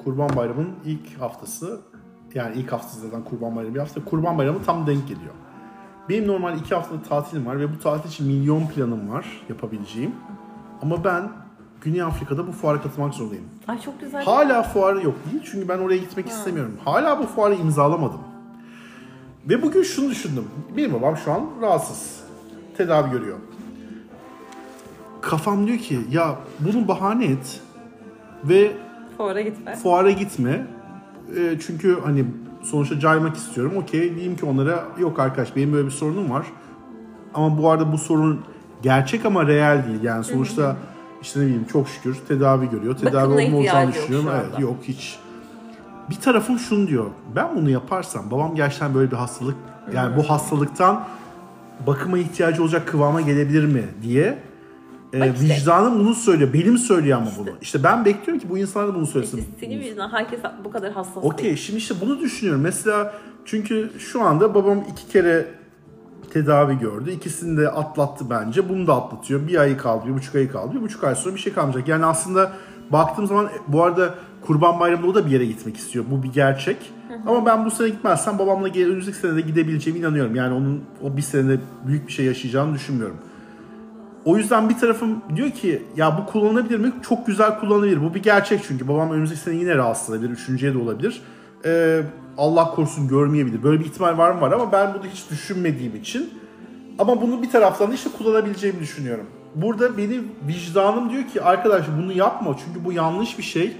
Kurban 0.05 0.37
Bayramı'nın 0.37 0.75
ilk 0.85 1.21
haftası, 1.21 1.81
yani 2.35 2.57
ilk 2.57 2.73
haftası 2.73 3.01
zaten 3.01 3.25
Kurban 3.25 3.57
Bayramı 3.57 3.75
bir 3.75 3.81
hafta. 3.81 4.05
Kurban 4.05 4.39
Bayramı 4.39 4.63
tam 4.65 4.87
denk 4.87 5.09
geliyor. 5.09 5.35
Benim 6.09 6.27
normal 6.29 6.59
iki 6.59 6.75
haftada 6.75 7.03
tatilim 7.03 7.47
var 7.47 7.61
ve 7.61 7.73
bu 7.75 7.79
tatil 7.79 8.09
için 8.09 8.27
milyon 8.27 8.67
planım 8.67 9.11
var 9.11 9.27
yapabileceğim. 9.49 10.15
Ama 10.83 11.05
ben 11.05 11.29
Güney 11.81 12.03
Afrika'da 12.03 12.47
bu 12.47 12.53
fuara 12.53 12.83
katılmak 12.83 13.15
zorundayım. 13.15 13.45
Ay 13.69 13.81
çok 13.81 14.01
güzel. 14.01 14.25
Hala 14.25 14.63
fuarı 14.63 15.05
yok 15.05 15.15
değil 15.33 15.43
çünkü 15.53 15.69
ben 15.69 15.79
oraya 15.79 15.99
gitmek 15.99 16.29
istemiyorum. 16.29 16.77
Hala 16.85 17.19
bu 17.19 17.27
fuarı 17.27 17.55
imzalamadım. 17.55 18.21
Ve 19.49 19.63
bugün 19.63 19.83
şunu 19.83 20.11
düşündüm. 20.11 20.45
Benim 20.77 20.93
babam 20.93 21.17
şu 21.17 21.33
an 21.33 21.47
rahatsız. 21.63 22.21
Tedavi 22.77 23.11
görüyor. 23.11 23.39
Kafam 25.21 25.67
diyor 25.67 25.79
ki 25.79 26.01
ya 26.11 26.37
bunu 26.61 26.89
bahane 26.89 27.25
et 27.25 27.61
ve 28.45 28.73
Fuara 29.17 29.41
gitme. 29.41 29.77
fuara 29.77 30.11
gitme. 30.11 30.67
E, 31.37 31.59
çünkü 31.67 31.99
hani 32.05 32.25
sonuçta 32.63 33.01
caymak 33.01 33.37
istiyorum. 33.37 33.73
Okey 33.77 34.15
diyeyim 34.15 34.37
ki 34.37 34.47
onlara 34.47 34.85
yok 34.99 35.19
arkadaş 35.19 35.57
benim 35.57 35.73
böyle 35.73 35.87
bir 35.87 35.93
sorunum 35.93 36.31
var. 36.31 36.47
Ama 37.35 37.59
bu 37.59 37.71
arada 37.71 37.93
bu 37.93 37.99
sorun 37.99 38.41
gerçek 38.83 39.25
ama 39.25 39.47
real 39.47 39.85
değil. 39.89 40.03
Yani 40.03 40.25
sonuçta 40.25 40.77
işte 41.23 41.41
ne 41.41 41.45
bileyim 41.45 41.65
çok 41.73 41.89
şükür 41.89 42.19
tedavi 42.29 42.71
görüyor. 42.71 42.97
Tedavi 42.97 43.15
Bakımına 43.15 43.47
olma 43.47 43.57
olacağını 43.57 43.91
ihtiyacı 43.91 43.99
yok 43.99 44.09
düşünüyorum. 44.09 44.29
şu 44.29 44.51
Evet 44.51 44.61
yok 44.61 44.77
hiç. 44.83 45.19
Bir 46.11 46.15
tarafım 46.15 46.59
şunu 46.59 46.89
diyor. 46.89 47.07
Ben 47.37 47.57
bunu 47.57 47.71
yaparsam 47.71 48.31
babam 48.31 48.55
gerçekten 48.55 48.95
böyle 48.95 49.11
bir 49.11 49.17
hastalık 49.17 49.57
yani 49.95 50.17
bu 50.17 50.31
hastalıktan 50.31 51.05
bakıma 51.87 52.19
ihtiyacı 52.19 52.63
olacak 52.63 52.89
kıvama 52.89 53.21
gelebilir 53.21 53.65
mi 53.65 53.85
diye 54.03 54.39
e, 55.15 55.21
Bak 55.21 55.29
işte. 55.43 55.55
vicdanım 55.55 55.99
bunu 55.99 56.15
söylüyor. 56.15 56.53
Benim 56.53 56.79
söylüyor 56.79 57.19
ama 57.19 57.31
bunu. 57.39 57.49
İşte 57.61 57.83
ben 57.85 58.05
bekliyorum 58.05 58.39
ki 58.39 58.51
bu 58.51 58.59
insanlar 58.59 58.89
da 58.89 58.95
bunu 58.95 59.07
söylesin. 59.07 59.39
İşte 59.39 59.51
senin 59.61 59.81
yüzünden 59.81 60.09
herkes 60.09 60.41
bu 60.65 60.71
kadar 60.71 60.93
hassas 60.93 61.25
Okey 61.25 61.45
değil. 61.45 61.57
şimdi 61.57 61.79
işte 61.79 61.95
bunu 62.01 62.21
düşünüyorum. 62.21 62.63
Mesela 62.63 63.15
çünkü 63.45 63.91
şu 63.99 64.23
anda 64.23 64.55
babam 64.55 64.85
iki 64.93 65.09
kere 65.13 65.47
tedavi 66.33 66.79
gördü. 66.79 67.11
İkisini 67.11 67.61
de 67.61 67.69
atlattı 67.71 68.31
bence. 68.31 68.69
Bunu 68.69 68.87
da 68.87 68.95
atlatıyor. 68.95 69.49
Bir 69.49 69.61
ayı 69.61 69.77
kaldı, 69.77 70.05
bir 70.09 70.15
buçuk 70.15 70.35
ayı 70.35 70.53
kaldı. 70.53 70.75
Bir 70.77 70.81
buçuk 70.83 71.05
ay 71.05 71.15
sonra 71.15 71.35
bir 71.35 71.41
şey 71.41 71.53
kalmayacak. 71.53 71.89
Yani 71.89 72.07
aslında 72.07 72.53
baktığım 72.93 73.27
zaman 73.27 73.49
bu 73.69 73.83
arada 73.85 74.15
Kurban 74.43 74.81
Bayramı'nda 74.81 75.11
o 75.11 75.15
da 75.15 75.27
bir 75.27 75.31
yere 75.31 75.47
gitmek 75.47 75.77
istiyor. 75.77 76.05
Bu 76.11 76.23
bir 76.23 76.33
gerçek. 76.33 76.77
Ama 77.27 77.47
ben 77.47 77.65
bu 77.65 77.71
sene 77.71 77.89
gitmezsem 77.89 78.39
babamla 78.39 78.69
önümüzdeki 78.69 79.19
sene 79.19 79.37
de 79.37 79.41
gidebileceğime 79.41 80.01
inanıyorum. 80.01 80.35
Yani 80.35 80.55
onun 80.55 80.85
o 81.03 81.17
bir 81.17 81.23
senede 81.23 81.61
büyük 81.87 82.07
bir 82.07 82.13
şey 82.13 82.27
yaşayacağını 82.27 82.75
düşünmüyorum. 82.75 83.17
O 84.25 84.37
yüzden 84.37 84.69
bir 84.69 84.79
tarafım 84.79 85.23
diyor 85.37 85.51
ki 85.51 85.83
ya 85.97 86.19
bu 86.19 86.33
kullanılabilir 86.33 86.79
mi? 86.79 86.93
Çok 87.03 87.27
güzel 87.27 87.59
kullanılabilir. 87.61 88.03
Bu 88.03 88.15
bir 88.15 88.23
gerçek 88.23 88.61
çünkü. 88.69 88.89
Babam 88.89 89.11
önümüzdeki 89.11 89.41
sene 89.41 89.55
yine 89.55 89.77
rahatsız 89.77 90.11
olabilir. 90.11 90.31
Üçüncüye 90.31 90.75
de 90.75 90.79
olabilir. 90.79 91.23
Ee, 91.65 92.03
Allah 92.39 92.71
korusun 92.71 93.09
görmeyebilir. 93.09 93.63
Böyle 93.63 93.81
bir 93.81 93.85
ihtimal 93.85 94.19
var 94.19 94.31
mı 94.31 94.41
var 94.41 94.53
ama 94.53 94.73
ben 94.73 94.95
bunu 94.95 95.11
hiç 95.13 95.31
düşünmediğim 95.31 95.97
için. 95.97 96.31
Ama 96.99 97.23
bunu 97.23 97.43
bir 97.43 97.51
taraftan 97.51 97.93
işte 97.93 98.11
kullanabileceğimi 98.19 98.81
düşünüyorum. 98.81 99.27
Burada 99.55 99.99
benim 99.99 100.29
vicdanım 100.49 101.11
diyor 101.11 101.25
ki 101.25 101.43
arkadaş 101.43 101.85
bunu 102.03 102.13
yapma 102.13 102.57
çünkü 102.65 102.85
bu 102.85 102.93
yanlış 102.93 103.39
bir 103.39 103.43
şey. 103.43 103.77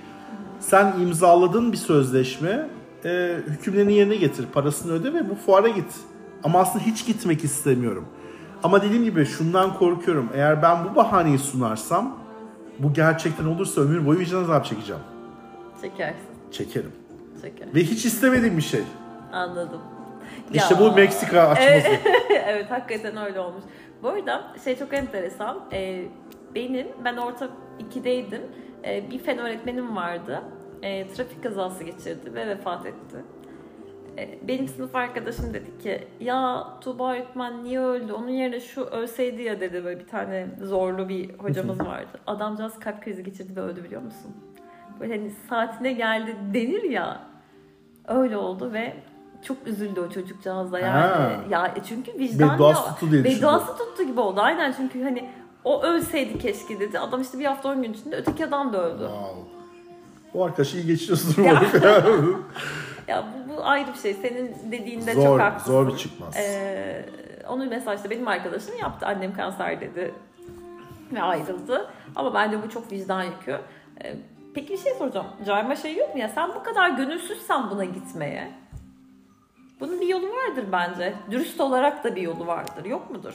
Sen 0.61 0.95
imzaladın 1.01 1.73
bir 1.73 1.77
sözleşme. 1.77 2.69
E, 3.05 3.37
hükümlerini 3.47 3.93
yerine 3.93 4.17
getir. 4.17 4.47
Parasını 4.53 4.93
öde 4.93 5.15
ve 5.15 5.31
bu 5.31 5.35
fuara 5.35 5.69
git. 5.69 5.93
Ama 6.45 6.61
aslında 6.61 6.85
hiç 6.85 7.07
gitmek 7.07 7.45
istemiyorum. 7.45 8.05
Ama 8.63 8.83
dediğim 8.83 9.05
gibi 9.05 9.25
şundan 9.27 9.75
korkuyorum. 9.79 10.29
Eğer 10.35 10.63
ben 10.63 10.85
bu 10.85 10.97
bahaneyi 10.97 11.39
sunarsam 11.39 12.19
bu 12.79 12.93
gerçekten 12.93 13.45
olursa 13.45 13.81
ömür 13.81 14.07
boyu 14.07 14.19
vicdan 14.19 14.43
azabı 14.43 14.65
çekeceğim. 14.69 15.03
Çekersin. 15.83 16.27
Çekerim. 16.53 16.93
Çeker. 17.43 17.75
Ve 17.75 17.81
hiç 17.85 18.05
istemediğim 18.05 18.57
bir 18.57 18.63
şey. 18.63 18.83
Anladım. 19.33 19.81
İşte 20.53 20.75
Ya. 20.75 20.81
bu 20.81 20.93
Meksika 20.93 21.41
açması. 21.49 21.89
evet 22.47 22.71
hakikaten 22.71 23.17
öyle 23.17 23.41
olmuş. 23.41 23.63
Bu 24.03 24.09
arada 24.09 24.53
şey 24.65 24.79
çok 24.79 24.95
enteresan. 24.95 25.61
Ee, 25.73 26.05
benim, 26.55 26.87
ben 27.05 27.17
orta 27.17 27.49
2'deydim. 27.95 28.41
Ee, 28.85 29.11
bir 29.11 29.19
fen 29.19 29.39
öğretmenim 29.39 29.97
vardı. 29.97 30.43
Ee, 30.83 31.07
trafik 31.09 31.43
kazası 31.43 31.85
geçirdi 31.85 32.35
ve 32.35 32.49
vefat 32.49 32.87
etti. 32.87 33.17
Ee, 34.21 34.39
benim 34.49 34.69
sınıf 34.69 34.95
arkadaşım 34.97 35.55
dedi 35.55 35.79
ki 35.79 36.09
ya 36.21 36.67
Tuğba 36.81 37.13
öğretmen 37.13 37.65
niye 37.65 37.81
öldü? 37.81 38.13
Onun 38.13 38.29
yerine 38.29 38.61
şu 38.61 38.85
ölseydi 38.85 39.43
ya 39.43 39.61
dedi 39.61 39.85
böyle 39.85 40.01
bir 40.01 40.07
tane 40.07 40.47
zorlu 40.63 41.09
bir 41.09 41.39
hocamız 41.39 41.81
vardı. 41.87 42.21
Adamcağız 42.27 42.79
kalp 42.79 43.05
krizi 43.05 43.25
geçirdi 43.25 43.57
ve 43.57 43.61
öldü 43.61 43.85
biliyor 43.85 44.03
musun? 44.03 44.37
Böyle 45.01 45.19
hani 45.19 45.31
saatine 45.49 45.93
geldi 45.93 46.37
denir 46.55 46.83
ya. 46.83 47.21
Öyle 48.09 48.37
oldu 48.37 48.73
ve 48.73 48.97
çok 49.43 49.67
üzüldü 49.67 50.01
o 50.01 50.11
çocukcağız 50.11 50.73
da 50.73 50.79
yani. 50.79 51.01
Ha. 51.01 51.33
Ya 51.51 51.67
e 51.77 51.81
çünkü 51.89 52.19
vicdan 52.19 52.55
Bedduası 52.55 52.87
ya- 52.89 52.95
tuttu 52.95 53.11
diye. 53.11 53.25
Bedduası 53.25 53.77
tuttu 53.77 54.03
gibi 54.03 54.21
oldu 54.21 54.41
aynen 54.41 54.73
çünkü 54.77 55.03
hani 55.03 55.31
o 55.65 55.83
ölseydi 55.83 56.39
keşke 56.39 56.81
dedi. 56.81 56.99
Adam 56.99 57.21
işte 57.21 57.39
bir 57.39 57.45
hafta 57.45 57.69
on 57.69 57.83
gün 57.83 57.93
içinde 57.93 58.17
öteki 58.17 58.47
adam 58.47 58.73
da 58.73 58.83
öldü. 58.83 59.03
Wow. 59.03 59.61
Bu 60.35 60.45
arkadaş 60.45 60.75
iyi 60.75 60.99
Ya. 61.45 61.63
umarım. 62.07 62.45
Ya 63.09 63.25
bu, 63.49 63.50
bu 63.61 63.65
ayrı 63.67 63.93
bir 63.93 63.99
şey. 63.99 64.15
Senin 64.15 64.57
dediğinde 64.73 65.15
zor, 65.15 65.23
çok 65.23 65.41
haklısın. 65.41 65.73
zor 65.73 65.89
bir 65.89 65.97
çıkmaz. 65.97 66.37
Ee, 66.37 67.07
onu 67.49 67.71
işte 67.95 68.11
benim 68.11 68.29
arkadaşım 68.29 68.79
yaptı. 68.79 69.07
Annem 69.07 69.35
kanser 69.35 69.81
dedi 69.81 70.15
ve 71.13 71.23
ayrıldı. 71.23 71.91
Ama 72.17 72.35
bence 72.35 72.63
bu 72.63 72.71
çok 72.71 72.93
vicdan 72.93 73.23
yükü. 73.23 73.61
Ee, 74.05 74.17
peki 74.55 74.73
bir 74.73 74.79
şey 74.79 74.95
soracağım. 74.95 75.27
Cayma 75.47 75.77
şey 75.77 75.97
yok 75.97 76.15
mu 76.15 76.21
ya? 76.21 76.29
Sen 76.29 76.51
bu 76.55 76.63
kadar 76.63 76.91
gönülsüzsen 76.91 77.71
buna 77.71 77.85
gitmeye. 77.85 78.51
Bunun 79.81 80.01
bir 80.01 80.09
yolu 80.09 80.27
vardır 80.27 80.65
bence. 80.73 81.15
Dürüst 81.31 81.61
olarak 81.61 82.05
da 82.05 82.17
bir 82.17 82.23
yolu 82.23 82.47
vardır. 82.47 82.85
Yok 82.85 83.11
mudur? 83.11 83.35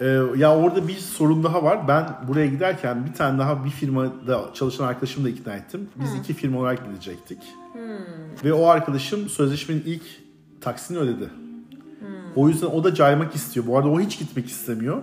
Ee, 0.00 0.06
ya 0.36 0.56
orada 0.56 0.88
bir 0.88 0.96
sorun 0.96 1.42
daha 1.42 1.64
var. 1.64 1.88
Ben 1.88 2.08
buraya 2.28 2.46
giderken 2.46 3.06
bir 3.06 3.12
tane 3.12 3.38
daha 3.38 3.64
bir 3.64 3.70
firmada 3.70 4.44
çalışan 4.54 4.84
arkadaşımı 4.86 5.26
da 5.26 5.30
ikna 5.30 5.52
ettim. 5.54 5.88
Biz 5.96 6.14
iki 6.14 6.34
firma 6.34 6.58
olarak 6.60 6.84
gidecektik. 6.86 7.38
Ve 8.44 8.52
o 8.52 8.66
arkadaşım 8.66 9.28
sözleşmenin 9.28 9.82
ilk 9.86 10.02
taksini 10.60 10.98
ödedi. 10.98 11.30
O 12.36 12.48
yüzden 12.48 12.66
o 12.66 12.84
da 12.84 12.94
caymak 12.94 13.34
istiyor. 13.34 13.66
Bu 13.66 13.78
arada 13.78 13.88
o 13.88 14.00
hiç 14.00 14.18
gitmek 14.18 14.48
istemiyor. 14.48 15.02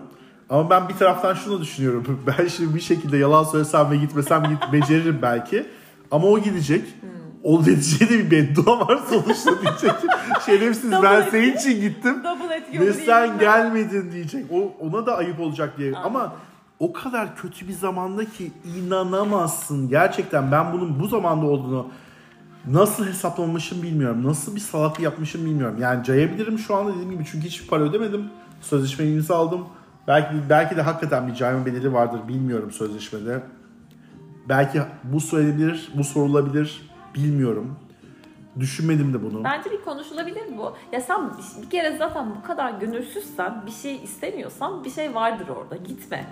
Ama 0.50 0.70
ben 0.70 0.90
bir 0.90 0.94
taraftan 0.94 1.34
şunu 1.34 1.62
düşünüyorum. 1.62 2.20
Ben 2.28 2.48
şimdi 2.48 2.76
bir 2.76 2.80
şekilde 2.82 3.18
yalan 3.18 3.44
söylesem 3.44 3.92
ve 3.92 3.98
gitmesem 3.98 4.44
git 4.44 4.74
beceririm 4.74 5.20
belki. 5.22 5.66
Ama 6.12 6.28
o 6.28 6.40
gidecek. 6.40 6.84
O 7.46 7.66
diyeceği 7.66 8.10
de 8.10 8.20
bir 8.20 8.32
beddua 8.32 8.80
var 8.80 9.00
sonuçta 9.10 9.52
diyecek. 9.62 9.92
Şerefsiz 10.46 10.92
ben 10.92 11.02
Double 11.04 11.32
senin 11.32 11.58
için 11.58 11.82
gittim. 11.82 12.24
Double 12.24 12.80
Ve 12.80 12.94
sen 12.94 13.40
gelmedin 13.40 14.12
diyecek. 14.12 14.46
O, 14.52 14.74
ona 14.80 15.06
da 15.06 15.18
ayıp 15.18 15.40
olacak 15.40 15.78
diye. 15.78 15.96
Anladım. 15.96 16.16
Ama 16.16 16.34
o 16.80 16.94
kadar 16.94 17.36
kötü 17.36 17.68
bir 17.68 17.74
zamanda 17.74 18.26
ki 18.26 18.52
inanamazsın. 18.78 19.90
Gerçekten 19.90 20.52
ben 20.52 20.74
bunun 20.74 21.00
bu 21.00 21.08
zamanda 21.08 21.46
olduğunu 21.46 21.88
nasıl 22.68 23.06
hesaplamamışım 23.06 23.84
bilmiyorum. 23.84 24.24
Nasıl 24.24 24.56
bir 24.56 24.62
salak 24.62 25.00
yapmışım 25.00 25.46
bilmiyorum. 25.46 25.78
Yani 25.80 26.04
cayabilirim 26.04 26.60
şu 26.60 26.76
anda 26.76 26.92
dediğim 26.92 27.12
gibi 27.12 27.26
çünkü 27.32 27.48
hiçbir 27.48 27.68
para 27.68 27.84
ödemedim. 27.84 28.30
Sözleşmeyi 28.62 29.16
imzaladım. 29.16 29.66
Belki 30.08 30.36
belki 30.50 30.78
de 30.78 30.82
hakikaten 30.82 31.28
bir 31.28 31.34
cayma 31.34 31.66
bedeli 31.66 31.94
vardır 31.94 32.20
bilmiyorum 32.28 32.72
sözleşmede. 32.72 33.44
Belki 34.50 34.82
bu 35.04 35.20
söylenebilir, 35.20 35.92
bu 35.96 36.04
sorulabilir 36.04 36.95
bilmiyorum. 37.16 37.76
Düşünmedim 38.60 39.14
de 39.14 39.24
bunu. 39.24 39.44
Bence 39.44 39.72
bir 39.72 39.82
konuşulabilir 39.82 40.44
bu. 40.58 40.74
Ya 40.92 41.02
sen 41.02 41.32
bir- 41.64 41.70
kere 41.70 41.98
zaten 41.98 42.26
bu 42.36 42.48
kadar 42.48 42.72
gönülsüzsen, 42.80 43.64
bir 43.66 43.72
şey 43.72 44.04
istemiyorsan 44.04 44.84
bir 44.84 44.90
şey 44.92 45.16
vardır 45.16 45.48
orada. 45.48 45.76
Gitme. 45.76 46.26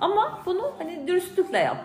Ama 0.00 0.40
bunu 0.46 0.72
hani 0.78 1.08
dürüstlükle 1.08 1.58
yap. 1.58 1.84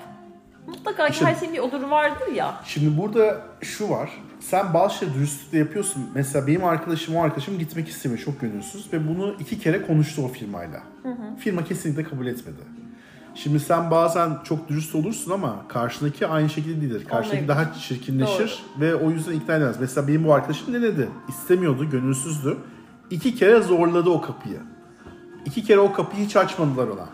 Mutlaka 0.68 1.08
İşte- 1.08 1.26
her 1.26 1.36
şeyin 1.36 1.54
bir 1.54 1.60
oluru 1.60 1.90
vardır 1.90 2.28
ya. 2.36 2.56
Şimdi 2.66 2.98
burada 3.02 3.42
şu 3.62 3.90
var. 3.90 4.10
Sen 4.40 4.74
bazı 4.74 4.96
şeyleri 4.98 5.18
dürüstlükle 5.18 5.58
yapıyorsun. 5.58 6.10
Mesela 6.16 6.48
benim 6.48 6.64
arkadaşım 6.66 7.16
o 7.16 7.22
arkadaşım 7.24 7.60
gitmek 7.60 7.88
istemiyor. 7.88 8.22
Çok 8.26 8.42
gönülsüz. 8.42 8.94
Ve 8.94 9.08
bunu 9.08 9.36
iki 9.40 9.60
kere 9.60 9.88
konuştu 9.88 10.22
o 10.26 10.28
firmayla. 10.28 10.84
Firma 11.40 11.64
kesinlikle 11.64 12.04
kabul 12.04 12.26
etmedi. 12.28 12.58
Şimdi 13.36 13.60
sen 13.60 13.92
bazen 13.92 14.30
çok 14.44 14.70
dürüst 14.70 14.96
olursun 14.96 15.32
ama 15.32 15.56
karşındaki 15.68 16.28
aynı 16.28 16.50
şekilde 16.50 16.82
değildir. 16.82 17.06
Karşındaki 17.06 17.48
daha 17.48 17.74
çirkinleşir 17.74 18.64
ve 18.80 18.96
o 18.96 19.12
yüzden 19.12 19.34
ikna 19.34 19.56
edemez. 19.56 19.76
Mesela 19.80 20.08
benim 20.08 20.24
bu 20.24 20.34
arkadaşım 20.34 20.74
denedi. 20.74 21.10
İstemiyordu, 21.30 21.90
gönülsüzdü. 21.90 22.58
İki 23.10 23.36
kere 23.36 23.62
zorladı 23.62 24.10
o 24.10 24.22
kapıyı. 24.22 24.60
İki 25.46 25.64
kere 25.64 25.80
o 25.80 25.94
kapıyı 25.94 26.26
hiç 26.26 26.36
açmadılar 26.36 26.88
ona. 26.88 27.10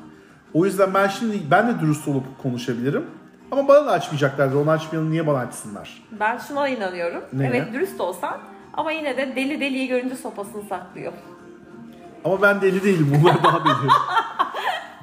O 0.53 0.65
yüzden 0.65 0.93
ben 0.93 1.07
şimdi 1.07 1.39
ben 1.51 1.67
de 1.67 1.79
dürüst 1.81 2.07
olup 2.07 2.23
konuşabilirim. 2.43 3.05
Ama 3.51 3.67
bana 3.67 3.85
da 3.85 3.91
açmayacaklardı. 3.91 4.57
Onu 4.57 4.71
açmayanı 4.71 5.11
niye 5.11 5.27
bana 5.27 5.37
açsınlar? 5.37 6.03
Ben 6.19 6.37
şuna 6.37 6.67
inanıyorum. 6.67 7.21
Neye? 7.33 7.49
Evet 7.49 7.73
dürüst 7.73 8.01
olsan 8.01 8.37
ama 8.73 8.91
yine 8.91 9.17
de 9.17 9.35
deli 9.35 9.59
deliyi 9.59 9.87
görünce 9.87 10.15
sopasını 10.15 10.63
saklıyor. 10.69 11.13
Ama 12.25 12.41
ben 12.41 12.61
deli 12.61 12.83
değilim. 12.83 13.19
Bunlar 13.21 13.43
daha 13.43 13.65
deli. 13.65 13.91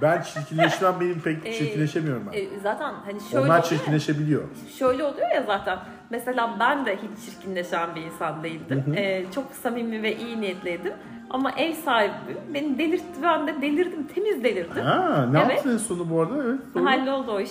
ben 0.02 0.22
çirkinleşmem 0.22 0.94
benim 1.00 1.20
pek 1.20 1.46
Ee, 1.46 1.52
çirkinleşemiyorum 1.52 2.22
ben. 2.32 2.38
E, 2.38 2.44
zaten 2.62 2.94
hani 3.04 3.20
şöyle 3.30 3.44
Onlar 3.44 3.62
çirkinleşebiliyor. 3.62 4.42
şöyle 4.78 5.04
oluyor 5.04 5.30
ya 5.34 5.42
zaten. 5.46 5.78
Mesela 6.10 6.56
ben 6.60 6.86
de 6.86 6.96
hiç 6.96 7.24
çirkinleşen 7.24 7.94
bir 7.94 8.00
insan 8.02 8.42
değildim. 8.44 8.94
Ee, 8.96 9.24
çok 9.34 9.52
samimi 9.52 10.02
ve 10.02 10.16
iyi 10.16 10.40
niyetliydim. 10.40 10.92
Ama 11.30 11.50
ev 11.52 11.72
sahibi 11.72 12.12
beni 12.54 12.78
delirtti. 12.78 13.22
Ben 13.22 13.46
de 13.46 13.62
delirdim. 13.62 14.06
Temiz 14.14 14.44
delirdim. 14.44 14.82
Ha, 14.82 15.28
ne 15.30 15.38
Evet. 15.38 15.50
yaptın 15.50 15.78
sonunda 15.78 16.10
bu 16.10 16.20
arada? 16.20 16.34
Evet. 16.44 16.60
Doğru. 16.74 16.86
Halloldu 16.86 17.32
o 17.32 17.40
iş. 17.40 17.50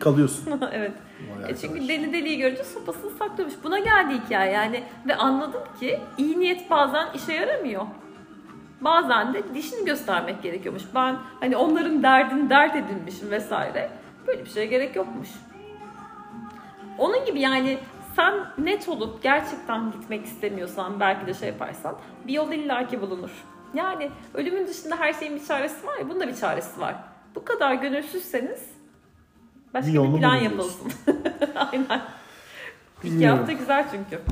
Kalıyorsun. 0.00 0.60
evet. 0.72 0.92
E 1.48 1.56
çünkü 1.56 1.88
deli 1.88 2.12
deliyi 2.12 2.38
görünce 2.38 2.64
sopasını 2.64 3.10
saklamış. 3.10 3.54
Buna 3.64 3.78
geldi 3.78 4.20
hikaye 4.26 4.52
yani. 4.52 4.82
Ve 5.06 5.16
anladım 5.16 5.60
ki 5.80 6.00
iyi 6.18 6.40
niyet 6.40 6.70
bazen 6.70 7.06
işe 7.14 7.32
yaramıyor. 7.32 7.82
Bazen 8.80 9.34
de 9.34 9.54
dişini 9.54 9.84
göstermek 9.84 10.42
gerekiyormuş. 10.42 10.82
Ben 10.94 11.16
hani 11.40 11.56
onların 11.56 12.02
derdini 12.02 12.50
dert 12.50 12.76
edinmişim 12.76 13.30
vesaire. 13.30 13.90
Böyle 14.26 14.44
bir 14.44 14.50
şeye 14.50 14.66
gerek 14.66 14.96
yokmuş. 14.96 15.28
Onun 16.98 17.24
gibi 17.24 17.40
yani 17.40 17.78
sen 18.16 18.34
net 18.58 18.88
olup 18.88 19.22
gerçekten 19.22 19.92
gitmek 19.92 20.24
istemiyorsan 20.26 21.00
belki 21.00 21.26
de 21.26 21.34
şey 21.34 21.48
yaparsan 21.48 21.96
bir 22.26 22.32
yol 22.32 22.52
illaki 22.52 23.00
bulunur. 23.00 23.30
Yani 23.74 24.10
ölümün 24.34 24.66
dışında 24.66 24.96
her 24.96 25.12
şeyin 25.12 25.34
bir 25.34 25.46
çaresi 25.46 25.86
var 25.86 25.98
ya 25.98 26.08
bunun 26.08 26.20
da 26.20 26.28
bir 26.28 26.36
çaresi 26.36 26.80
var. 26.80 26.94
Bu 27.34 27.44
kadar 27.44 27.74
gönülsüzseniz 27.74 28.70
başka 29.74 29.92
Bir 29.92 30.12
bir, 30.12 30.18
plan 30.18 30.36
yapılsın. 30.36 30.92
Aynen. 31.72 32.02
Bilmiyorum. 33.04 33.38
hafta 33.38 33.52
güzel 33.52 33.86
çünkü. 33.90 34.22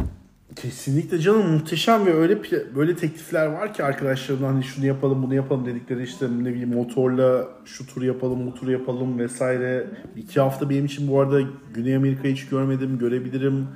Kesinlikle 0.56 1.18
canım 1.18 1.50
muhteşem 1.50 2.06
ve 2.06 2.14
öyle 2.14 2.38
böyle 2.74 2.96
teklifler 2.96 3.46
var 3.46 3.74
ki 3.74 3.84
arkadaşlarımdan 3.84 4.52
hani 4.52 4.64
şunu 4.64 4.86
yapalım 4.86 5.22
bunu 5.22 5.34
yapalım 5.34 5.66
dedikleri 5.66 6.02
işte 6.02 6.26
ne 6.38 6.50
bileyim 6.50 6.74
motorla 6.74 7.48
şu 7.64 7.86
tur 7.86 8.02
yapalım 8.02 8.46
bu 8.46 8.54
tur 8.54 8.68
yapalım 8.68 9.18
vesaire. 9.18 9.86
İki 10.16 10.40
hafta 10.40 10.70
benim 10.70 10.84
için 10.84 11.08
bu 11.08 11.20
arada 11.20 11.40
Güney 11.74 11.96
Amerika'yı 11.96 12.34
hiç 12.34 12.48
görmedim 12.48 12.98
görebilirim. 12.98 13.68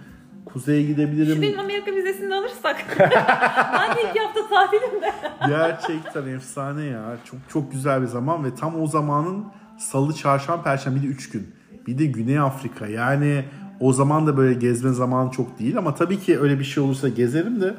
Kuzey'e 0.44 0.82
gidebilirim. 0.82 1.36
Şu 1.36 1.42
benim 1.42 1.58
Amerika 1.58 1.92
vizesini 1.92 2.34
alırsak. 2.34 2.76
ben 3.72 3.96
de 3.96 4.10
iki 4.10 4.20
hafta 4.20 4.48
tatilimde. 4.48 5.12
Gerçekten 5.46 6.26
efsane 6.26 6.84
ya. 6.84 7.16
Çok 7.24 7.40
çok 7.48 7.72
güzel 7.72 8.02
bir 8.02 8.06
zaman 8.06 8.44
ve 8.44 8.54
tam 8.54 8.82
o 8.82 8.86
zamanın 8.86 9.44
salı, 9.78 10.14
çarşamba, 10.14 10.62
perşembe 10.62 10.96
bir 10.96 11.02
de 11.02 11.06
3 11.06 11.30
gün. 11.30 11.54
Bir 11.86 11.98
de 11.98 12.06
Güney 12.06 12.38
Afrika. 12.38 12.86
Yani 12.86 13.44
o 13.80 13.92
zaman 13.92 14.26
da 14.26 14.36
böyle 14.36 14.54
gezme 14.54 14.90
zamanı 14.90 15.30
çok 15.30 15.58
değil 15.58 15.78
ama 15.78 15.94
tabii 15.94 16.18
ki 16.20 16.38
öyle 16.40 16.58
bir 16.58 16.64
şey 16.64 16.82
olursa 16.82 17.08
gezerim 17.08 17.60
de 17.60 17.74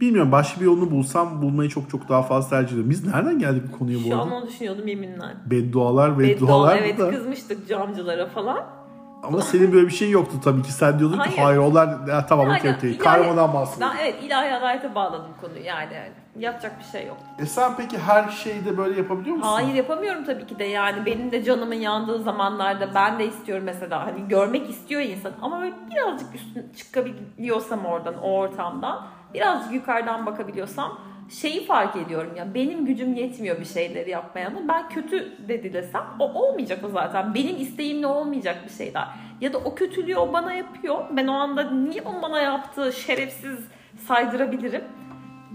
bilmiyorum 0.00 0.32
başka 0.32 0.60
bir 0.60 0.64
yolunu 0.66 0.90
bulsam 0.90 1.42
bulmayı 1.42 1.70
çok 1.70 1.90
çok 1.90 2.08
daha 2.08 2.22
fazla 2.22 2.50
tercih 2.50 2.68
ediyorum. 2.68 2.90
Biz 2.90 3.06
nereden 3.06 3.38
geldik 3.38 3.62
bu 3.72 3.78
konuya 3.78 3.98
bu 3.98 4.02
Şu 4.08 4.14
an 4.14 4.18
arada? 4.26 4.34
onu 4.34 4.46
düşünüyordum 4.48 4.88
yeminle. 4.88 5.22
Beddualar, 5.46 6.18
Beddua, 6.18 6.28
beddualar 6.28 6.76
evet 6.78 6.98
da. 6.98 7.10
kızmıştık 7.10 7.68
camcılara 7.68 8.26
falan. 8.26 8.81
Ama 9.22 9.40
senin 9.42 9.72
böyle 9.72 9.86
bir 9.86 9.92
şey 9.92 10.10
yoktu 10.10 10.36
tabii 10.44 10.62
ki. 10.62 10.72
Sen 10.72 10.98
diyordun 10.98 11.14
ki 11.18 11.22
Hayır. 11.24 11.38
hayır 11.38 11.58
onlar 11.58 12.08
ya, 12.08 12.26
tamam 12.26 12.46
okey 12.50 12.60
Yani 12.64 12.76
okey. 12.76 12.90
ilahi- 12.90 12.98
Karmadan 12.98 13.54
bahsediyorum. 13.54 13.96
Evet 14.02 14.14
ilahi 14.22 14.54
adalete 14.54 14.94
bağladım 14.94 15.30
konuyu 15.40 15.64
yani. 15.64 15.94
yani. 15.94 16.12
Yapacak 16.38 16.78
bir 16.78 16.84
şey 16.84 17.06
yok. 17.06 17.16
E 17.38 17.46
sen 17.46 17.76
peki 17.76 17.98
her 17.98 18.28
şeyde 18.28 18.78
böyle 18.78 18.98
yapabiliyor 18.98 19.36
musun? 19.36 19.48
Hayır 19.52 19.74
yapamıyorum 19.74 20.24
tabii 20.24 20.46
ki 20.46 20.58
de 20.58 20.64
yani 20.64 21.06
benim 21.06 21.32
de 21.32 21.44
canımın 21.44 21.74
yandığı 21.74 22.22
zamanlarda 22.22 22.94
ben 22.94 23.18
de 23.18 23.26
istiyorum 23.26 23.64
mesela 23.64 24.06
hani 24.06 24.28
görmek 24.28 24.70
istiyor 24.70 25.00
insan 25.00 25.32
ama 25.42 25.60
böyle 25.60 25.74
birazcık 25.90 26.34
üstüne 26.34 26.62
çıkabiliyorsam 26.76 27.84
oradan 27.84 28.14
o 28.22 28.32
ortamdan 28.38 29.06
birazcık 29.34 29.72
yukarıdan 29.72 30.26
bakabiliyorsam 30.26 30.98
şeyi 31.28 31.66
fark 31.66 31.96
ediyorum 31.96 32.36
ya 32.36 32.54
benim 32.54 32.86
gücüm 32.86 33.14
yetmiyor 33.14 33.60
bir 33.60 33.64
şeyleri 33.64 34.10
yapmaya 34.10 34.46
ama 34.46 34.68
ben 34.68 34.88
kötü 34.88 35.48
de 35.48 35.62
dilesem 35.62 36.04
o 36.18 36.32
olmayacak 36.32 36.84
o 36.84 36.88
zaten 36.88 37.34
benim 37.34 37.56
isteğimle 37.56 38.06
olmayacak 38.06 38.56
bir 38.64 38.84
şeyler 38.84 39.08
ya 39.40 39.52
da 39.52 39.58
o 39.58 39.74
kötülüğü 39.74 40.16
o 40.16 40.32
bana 40.32 40.52
yapıyor 40.52 41.04
ben 41.10 41.26
o 41.26 41.32
anda 41.32 41.70
niye 41.70 42.02
o 42.02 42.22
bana 42.22 42.40
yaptığı 42.40 42.92
şerefsiz 42.92 43.58
saydırabilirim 44.06 44.84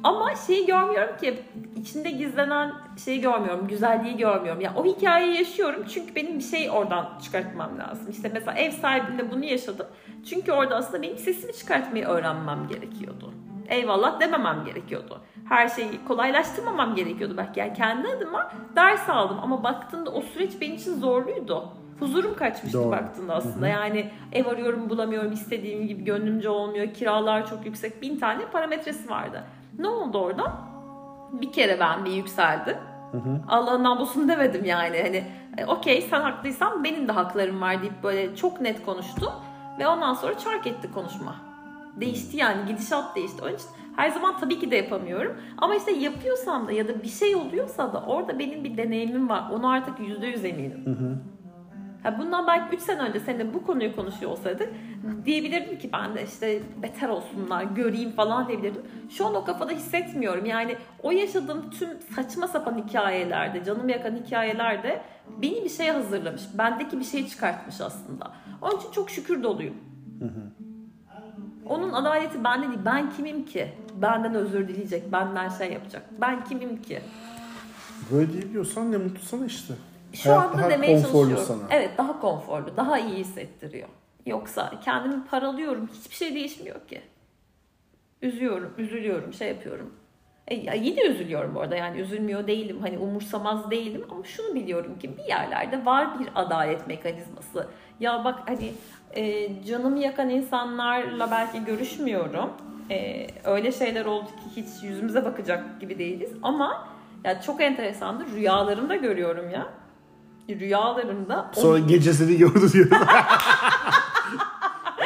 ama 0.04 0.36
şeyi 0.36 0.66
görmüyorum 0.66 1.18
ki 1.18 1.40
içinde 1.76 2.12
gizlenen 2.12 2.74
şeyi 3.06 3.22
görmüyorum, 3.22 3.68
güzelliği 3.68 4.18
görmüyorum. 4.18 4.62
Ya 4.62 4.74
o 4.76 4.86
hikayeyi 4.86 5.38
yaşıyorum 5.38 5.86
çünkü 5.94 6.16
benim 6.16 6.40
bir 6.40 6.44
şey 6.44 6.70
oradan 6.72 7.20
çıkartmam 7.24 7.80
lazım. 7.80 8.10
İşte 8.10 8.32
mesela 8.34 8.58
ev 8.58 8.72
sahibinde 8.72 9.32
bunu 9.32 9.46
yaşadım. 9.46 9.88
Çünkü 10.30 10.52
orada 10.52 10.76
aslında 10.76 11.02
benim 11.02 11.18
sesimi 11.18 11.54
çıkartmayı 11.54 12.06
öğrenmem 12.06 12.68
gerekiyordu. 12.68 13.34
Eyvallah 13.68 14.20
dememem 14.20 14.66
gerekiyordu. 14.66 15.22
Her 15.50 15.68
şeyi 15.68 16.06
kolaylaştırmamam 16.08 16.96
gerekiyordu 16.96 17.34
belki. 17.38 17.60
Yani 17.60 17.74
kendi 17.74 18.08
adıma 18.08 18.52
ders 18.76 19.10
aldım 19.10 19.38
ama 19.42 19.64
baktığımda 19.64 20.10
o 20.10 20.22
süreç 20.22 20.62
benim 20.62 20.76
için 20.76 21.00
zorluydu. 21.00 21.70
Huzurum 22.00 22.36
kaçmıştı 22.36 22.78
Doğru. 22.78 22.92
baktığında 22.92 23.36
aslında. 23.36 23.68
Yani 23.68 24.12
ev 24.32 24.46
arıyorum 24.46 24.90
bulamıyorum, 24.90 25.32
istediğim 25.32 25.88
gibi 25.88 26.04
gönlümce 26.04 26.50
olmuyor, 26.50 26.94
kiralar 26.94 27.48
çok 27.48 27.66
yüksek. 27.66 28.02
Bin 28.02 28.20
tane 28.20 28.46
parametresi 28.46 29.10
vardı. 29.10 29.44
Ne 29.80 29.88
oldu 29.88 30.18
orada? 30.18 30.54
Bir 31.32 31.52
kere 31.52 31.80
ben 31.80 32.06
bir 32.06 32.12
yükseldi. 32.12 32.80
Allah'ın 33.48 33.84
namusunu 33.84 34.28
demedim 34.28 34.66
yani. 34.66 35.02
Hani 35.02 35.24
e, 35.58 35.66
okey 35.66 36.02
sen 36.02 36.22
haklıysan 36.22 36.84
benim 36.84 37.08
de 37.08 37.12
haklarım 37.12 37.62
var 37.62 37.82
deyip 37.82 38.04
böyle 38.04 38.36
çok 38.36 38.62
net 38.62 38.86
konuştu. 38.86 39.34
Ve 39.80 39.88
ondan 39.88 40.14
sonra 40.14 40.38
çark 40.38 40.68
etti 40.68 40.92
konuşma. 40.94 41.36
Değişti 42.00 42.38
yani 42.38 42.66
gidişat 42.68 43.16
değişti. 43.16 43.42
Onun 43.42 43.54
için 43.54 43.68
her 43.96 44.10
zaman 44.10 44.38
tabii 44.40 44.60
ki 44.60 44.72
de 44.72 44.76
yapamıyorum. 44.76 45.38
Ama 45.58 45.76
işte 45.76 45.92
yapıyorsam 45.92 46.68
da 46.68 46.72
ya 46.72 46.88
da 46.88 47.04
bir 47.04 47.08
şey 47.08 47.36
oluyorsa 47.36 47.94
da 47.94 48.02
orada 48.02 48.40
benim 48.40 48.64
bir 48.64 48.78
deneyimim 48.78 49.30
var. 49.30 49.44
Onu 49.54 49.70
artık 49.70 50.00
yüzde 50.00 50.28
yüz 50.28 50.46
eminim. 50.46 50.84
Ha 52.04 52.20
bundan 52.20 52.48
belki 52.48 52.76
3 52.76 52.82
sene 52.82 53.02
önce 53.02 53.20
seninle 53.20 53.54
bu 53.54 53.66
konuyu 53.66 53.96
konuşuyor 53.96 54.32
olsaydık 54.32 54.74
diyebilirdim 55.26 55.78
ki 55.80 55.90
ben 55.94 56.16
de 56.16 56.24
işte 56.24 56.60
beter 56.84 57.10
olsunlar, 57.10 57.64
göreyim 57.64 58.12
falan 58.12 58.48
diyebilirdim. 58.48 58.82
Şu 59.10 59.26
an 59.26 59.36
o 59.36 59.44
kafada 59.46 59.72
hissetmiyorum. 59.72 60.46
Yani 60.46 60.76
o 61.04 61.12
yaşadığım 61.12 61.70
tüm 61.70 61.90
saçma 62.16 62.48
sapan 62.48 62.84
hikayelerde, 62.88 63.64
canımı 63.64 63.92
yakan 63.92 64.16
hikayelerde 64.16 65.02
beni 65.42 65.64
bir 65.64 65.70
şeye 65.70 65.92
hazırlamış. 65.92 66.42
Bendeki 66.58 67.00
bir 67.00 67.06
şey 67.06 67.28
çıkartmış 67.28 67.82
aslında. 67.82 68.32
Onun 68.62 68.78
için 68.78 68.92
çok 68.92 69.10
şükür 69.10 69.44
doluyum. 69.44 69.76
Onun 71.70 71.94
adaleti 71.94 72.44
bende 72.44 72.68
değil. 72.68 72.80
Ben 72.86 73.12
kimim 73.12 73.46
ki? 73.46 73.72
Benden 73.96 74.36
özür 74.36 74.68
dileyecek, 74.68 75.12
benden 75.12 75.50
şey 75.50 75.74
yapacak. 75.74 76.04
Ben 76.22 76.44
kimim 76.46 76.82
ki? 76.82 77.02
Böyle 78.12 78.34
diyebiliyorsan 78.34 78.92
ne 78.92 78.98
mutlu 78.98 79.20
sana 79.20 79.46
işte. 79.46 79.74
Şu 80.14 80.30
Hayat 80.30 80.44
anda 80.46 80.58
daha 80.58 80.70
demeye 80.70 80.94
konforlu 81.02 81.30
çalışıyorum. 81.36 81.46
sana. 81.70 81.78
Evet 81.80 81.98
daha 81.98 82.20
konforlu, 82.22 82.78
daha 82.78 83.00
iyi 83.00 83.16
hissettiriyor. 83.18 83.88
Yoksa 84.26 84.74
kendimi 84.84 85.26
paralıyorum, 85.26 85.90
hiçbir 85.94 86.16
şey 86.16 86.36
değişmiyor 86.36 86.88
ki. 86.88 87.02
Üzüyorum, 88.22 88.74
üzülüyorum, 88.78 89.34
şey 89.34 89.48
yapıyorum. 89.48 89.94
E, 90.48 90.56
ya 90.56 90.74
yine 90.74 91.02
üzülüyorum 91.02 91.56
bu 91.56 91.62
arada 91.62 91.76
yani 91.76 92.00
üzülmüyor 92.00 92.48
değilim, 92.48 92.78
hani 92.82 92.98
umursamaz 92.98 93.72
değilim 93.72 94.06
ama 94.12 94.24
şunu 94.24 94.56
biliyorum 94.56 95.00
ki 95.00 95.18
bir 95.18 95.24
yerlerde 95.24 95.86
var 95.86 96.20
bir 96.20 96.28
adalet 96.36 96.88
mekanizması. 96.88 97.68
Ya 98.00 98.26
bak 98.26 98.40
hani 98.46 98.72
e, 99.16 99.50
canımı 99.64 100.00
yakan 100.00 100.30
insanlarla 100.30 101.32
belki 101.32 101.66
görüşmüyorum. 101.66 102.50
E, 102.90 103.28
öyle 103.44 103.72
şeyler 103.72 104.06
oldu 104.06 104.26
ki 104.26 104.62
hiç 104.62 104.84
yüzümüze 104.84 105.26
bakacak 105.26 105.82
gibi 105.82 106.00
değiliz 106.00 106.30
ama 106.44 106.88
ya 107.24 107.42
çok 107.42 107.62
enteresandır 107.62 108.28
rüyalarımda 108.32 108.96
görüyorum 108.96 109.50
ya. 109.50 109.68
Rüyalarımda 110.50 111.52
Sonra 111.54 111.80
gecesini 111.80 112.38
gördü 112.38 112.74
diyor. 112.74 112.88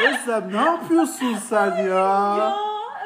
Özlem 0.08 0.54
ne 0.54 0.62
yapıyorsun 0.62 1.36
sen 1.36 1.78
ya? 1.78 2.38
Ya 2.38 2.58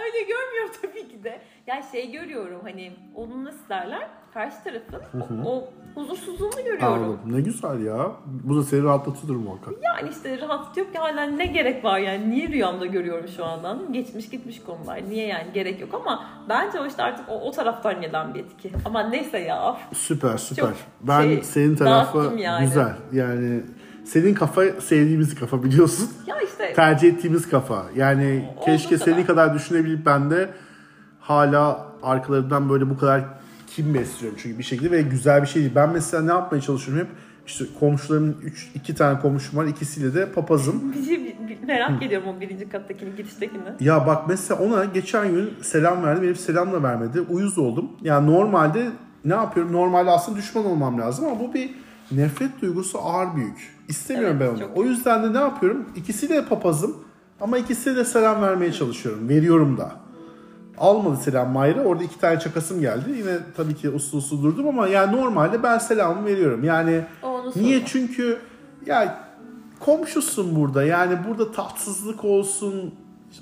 öyle 0.04 0.22
görmüyorum 0.22 0.72
tabii 0.82 1.08
ki 1.08 1.24
de 1.24 1.42
ya 1.68 1.82
şey 1.92 2.12
görüyorum 2.12 2.60
hani 2.64 2.94
onun 3.16 3.46
nasıl 3.46 3.70
derler 3.70 4.08
karşı 4.34 4.56
tarafın 4.64 5.42
o, 5.46 5.50
o 5.50 5.70
huzursuzluğunu 5.96 6.56
görüyorum. 6.56 6.86
Anladım. 6.86 7.20
Ne 7.26 7.42
güzel 7.42 7.80
ya. 7.86 8.12
Bu 8.26 8.58
da 8.58 8.64
seni 8.64 8.84
rahatlatıyordur 8.84 9.36
muhakkak. 9.36 9.74
Yani 9.84 10.10
işte 10.10 10.42
rahatsız 10.42 10.78
yok 10.78 10.94
ki 10.94 11.00
hala 11.00 11.24
ne 11.24 11.46
gerek 11.46 11.84
var 11.84 12.00
yani 12.00 12.30
niye 12.30 12.48
rüyamda 12.48 12.86
görüyorum 12.86 13.28
şu 13.28 13.46
andan 13.46 13.94
geçmiş 13.94 14.30
gitmiş 14.30 14.62
konular 14.62 15.02
niye 15.10 15.28
yani 15.28 15.48
gerek 15.54 15.82
yok 15.82 15.94
ama 15.94 16.26
bence 16.50 16.80
o 16.80 16.86
işte 16.86 17.04
artık 17.04 17.30
o, 17.30 17.42
o 17.42 17.52
taraftan 17.52 18.02
gelen 18.02 18.34
bir 18.34 18.40
etki 18.40 18.72
ama 18.86 19.10
neyse 19.10 19.40
ya 19.40 19.78
Süper 19.94 20.38
süper. 20.38 20.64
Çok 20.64 20.76
ben 21.02 21.22
şey, 21.22 21.44
senin 21.44 21.76
tarafı 21.76 22.18
dağıttım 22.18 22.38
yani. 22.38 22.66
güzel. 22.66 22.94
Yani 23.14 23.64
senin 24.06 24.34
kafa 24.34 24.64
sevdiğimiz 24.66 25.36
kafa 25.36 25.64
biliyorsun. 25.64 26.10
ya 26.28 26.36
işte 26.42 26.74
Tercih 26.74 27.14
ettiğimiz 27.14 27.50
kafa. 27.50 27.86
Yani 27.96 28.50
keşke 28.66 28.96
kadar. 28.96 29.06
senin 29.06 29.26
kadar 29.26 29.54
düşünebilip 29.54 30.06
ben 30.06 30.30
de 30.30 30.50
hala 31.28 31.86
arkalarından 32.04 32.70
böyle 32.70 32.90
bu 32.90 32.98
kadar 32.98 33.22
kim 33.68 33.94
besliyorum 33.94 34.40
çünkü 34.42 34.60
bir 34.60 34.64
şekilde 34.64 34.92
ve 34.92 35.02
güzel 35.02 35.42
bir 35.42 35.48
şey 35.48 35.62
değil. 35.62 35.76
Ben 35.76 35.90
mesela 35.90 36.24
ne 36.24 36.32
yapmaya 36.32 36.62
çalışıyorum 36.62 37.06
hep 37.06 37.12
işte 37.48 37.66
komşularımın 37.80 38.36
üç, 38.44 38.72
iki 38.76 38.96
tane 38.96 39.20
komşum 39.20 39.60
var 39.60 39.66
ikisiyle 39.66 40.14
de 40.14 40.32
papazım. 40.32 40.94
bir 40.98 41.06
şey 41.06 41.20
bir- 41.26 41.48
bir- 41.48 41.68
merak 41.68 42.04
ediyorum 42.04 42.28
o 42.38 42.42
birinci 42.42 42.70
kattakini 42.70 43.16
giriştekini. 43.16 43.62
Ya 43.80 44.08
bak 44.08 44.24
mesela 44.28 44.62
ona 44.62 44.86
geçen 44.86 45.32
gün 45.32 45.50
selam 45.62 46.04
verdim. 46.04 46.24
Herif 46.24 46.40
selam 46.40 46.72
da 46.74 46.84
vermedi. 46.84 47.22
Uyuz 47.22 47.58
oldum. 47.58 47.92
Yani 48.02 48.32
normalde 48.32 48.90
ne 49.26 49.34
yapıyorum? 49.34 49.74
Normalde 49.74 50.10
aslında 50.12 50.38
düşman 50.38 50.66
olmam 50.66 51.00
lazım 51.02 51.26
ama 51.26 51.40
bu 51.40 51.54
bir 51.54 51.70
nefret 52.12 52.62
duygusu 52.62 53.00
ağır 53.00 53.36
büyük. 53.36 53.76
İstemiyorum 53.88 54.38
Evet, 54.42 54.50
ben 54.52 54.56
onu. 54.56 54.60
çok. 54.68 54.78
O 54.78 54.84
yüzden 54.84 55.24
de 55.24 55.34
ne 55.34 55.42
yapıyorum? 55.44 55.86
İkisiyle 55.96 56.36
de 56.36 56.46
papazım 56.46 56.98
ama 57.42 57.58
ikisine 57.58 57.96
de 57.96 58.06
selam 58.06 58.42
vermeye 58.42 58.72
çalışıyorum. 58.72 59.30
Veriyorum 59.30 59.78
da. 59.78 59.92
Almadı 60.78 61.18
selam 61.18 61.50
Mayra. 61.50 61.82
Orada 61.82 62.04
iki 62.04 62.20
tane 62.20 62.40
çakasım 62.40 62.82
geldi. 62.82 63.12
Yine 63.18 63.38
tabii 63.58 63.76
ki 63.76 63.90
uslu 63.90 64.18
uslu 64.18 64.44
durdum 64.44 64.68
ama 64.68 64.88
yani 64.88 65.16
normalde 65.16 65.64
ben 65.64 65.78
selamımı 65.78 66.26
veriyorum. 66.26 66.64
Yani 66.64 67.02
onu 67.24 67.52
Niye? 67.56 67.86
Çünkü 67.86 68.38
ya 68.86 69.20
komşusun 69.80 70.56
burada. 70.56 70.84
Yani 70.84 71.18
burada 71.28 71.52
tatsızlık 71.52 72.26
olsun, 72.26 72.94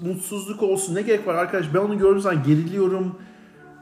mutsuzluk 0.01 0.63
olsun 0.63 0.95
ne 0.95 1.01
gerek 1.01 1.27
var 1.27 1.35
arkadaş? 1.35 1.73
Ben 1.73 1.79
onu 1.79 1.97
gördüğüm 1.97 2.19
zaman 2.19 2.43
geriliyorum. 2.43 3.15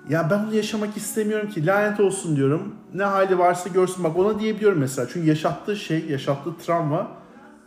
Ya 0.10 0.28
ben 0.32 0.46
bunu 0.46 0.56
yaşamak 0.56 0.98
istemiyorum 0.98 1.50
ki. 1.50 1.66
Lanet 1.66 2.00
olsun 2.00 2.36
diyorum. 2.36 2.76
Ne 2.94 3.04
hali 3.04 3.40
varsa 3.40 3.70
görsün. 3.70 4.04
Bak 4.04 4.18
ona 4.18 4.40
diyebiliyorum 4.40 4.80
mesela. 4.80 5.08
Çünkü 5.14 5.28
yaşattığı 5.28 5.76
şey, 5.76 6.06
yaşattığı 6.06 6.58
travma 6.66 7.08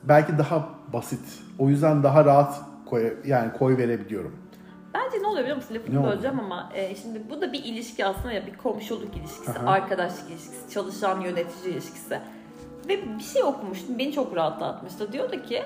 belki 0.02 0.38
daha 0.38 0.68
basit. 0.92 1.20
O 1.58 1.68
yüzden 1.68 2.02
daha 2.02 2.24
rahat 2.24 2.60
koy, 2.86 3.12
yani 3.26 3.52
koy 3.52 3.76
verebiliyorum. 3.76 4.32
Bence 4.94 5.22
ne 5.22 5.26
oluyor 5.26 5.42
biliyor 5.42 5.56
musun? 5.56 5.74
Lafını 5.74 6.04
böleceğim 6.04 6.40
ama 6.40 6.70
e, 6.74 6.94
şimdi 6.94 7.22
bu 7.30 7.40
da 7.40 7.52
bir 7.52 7.64
ilişki 7.64 8.06
aslında 8.06 8.32
ya 8.32 8.46
bir 8.46 8.56
komşuluk 8.56 9.16
ilişkisi, 9.16 9.58
Aha. 9.58 9.70
arkadaşlık 9.70 10.30
ilişkisi, 10.30 10.70
çalışan 10.74 11.20
yönetici 11.20 11.72
ilişkisi. 11.74 12.20
Ve 12.88 13.18
bir 13.18 13.24
şey 13.24 13.42
okumuştum 13.42 13.98
beni 13.98 14.12
çok 14.12 14.36
rahatlatmıştı. 14.36 15.12
Diyordu 15.12 15.42
ki 15.42 15.62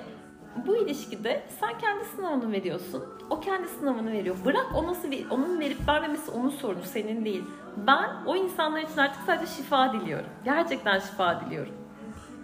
bu 0.67 0.77
ilişkide 0.77 1.43
sen 1.61 1.79
kendi 1.79 2.05
sınavını 2.05 2.53
veriyorsun. 2.53 3.05
O 3.31 3.41
kendi 3.41 3.69
sınavını 3.69 4.13
veriyor. 4.13 4.37
Bırak 4.45 4.67
o 4.75 4.87
nasıl 4.87 5.09
onun 5.31 5.61
verip 5.61 5.89
vermemesi 5.89 6.31
onun 6.31 6.51
sorunu 6.51 6.83
senin 6.85 7.25
değil. 7.25 7.45
Ben 7.87 8.11
o 8.27 8.37
insanlar 8.37 8.81
için 8.81 8.97
artık 8.97 9.23
sadece 9.27 9.53
şifa 9.53 9.93
diliyorum. 9.93 10.29
Gerçekten 10.45 10.99
şifa 10.99 11.41
diliyorum. 11.41 11.73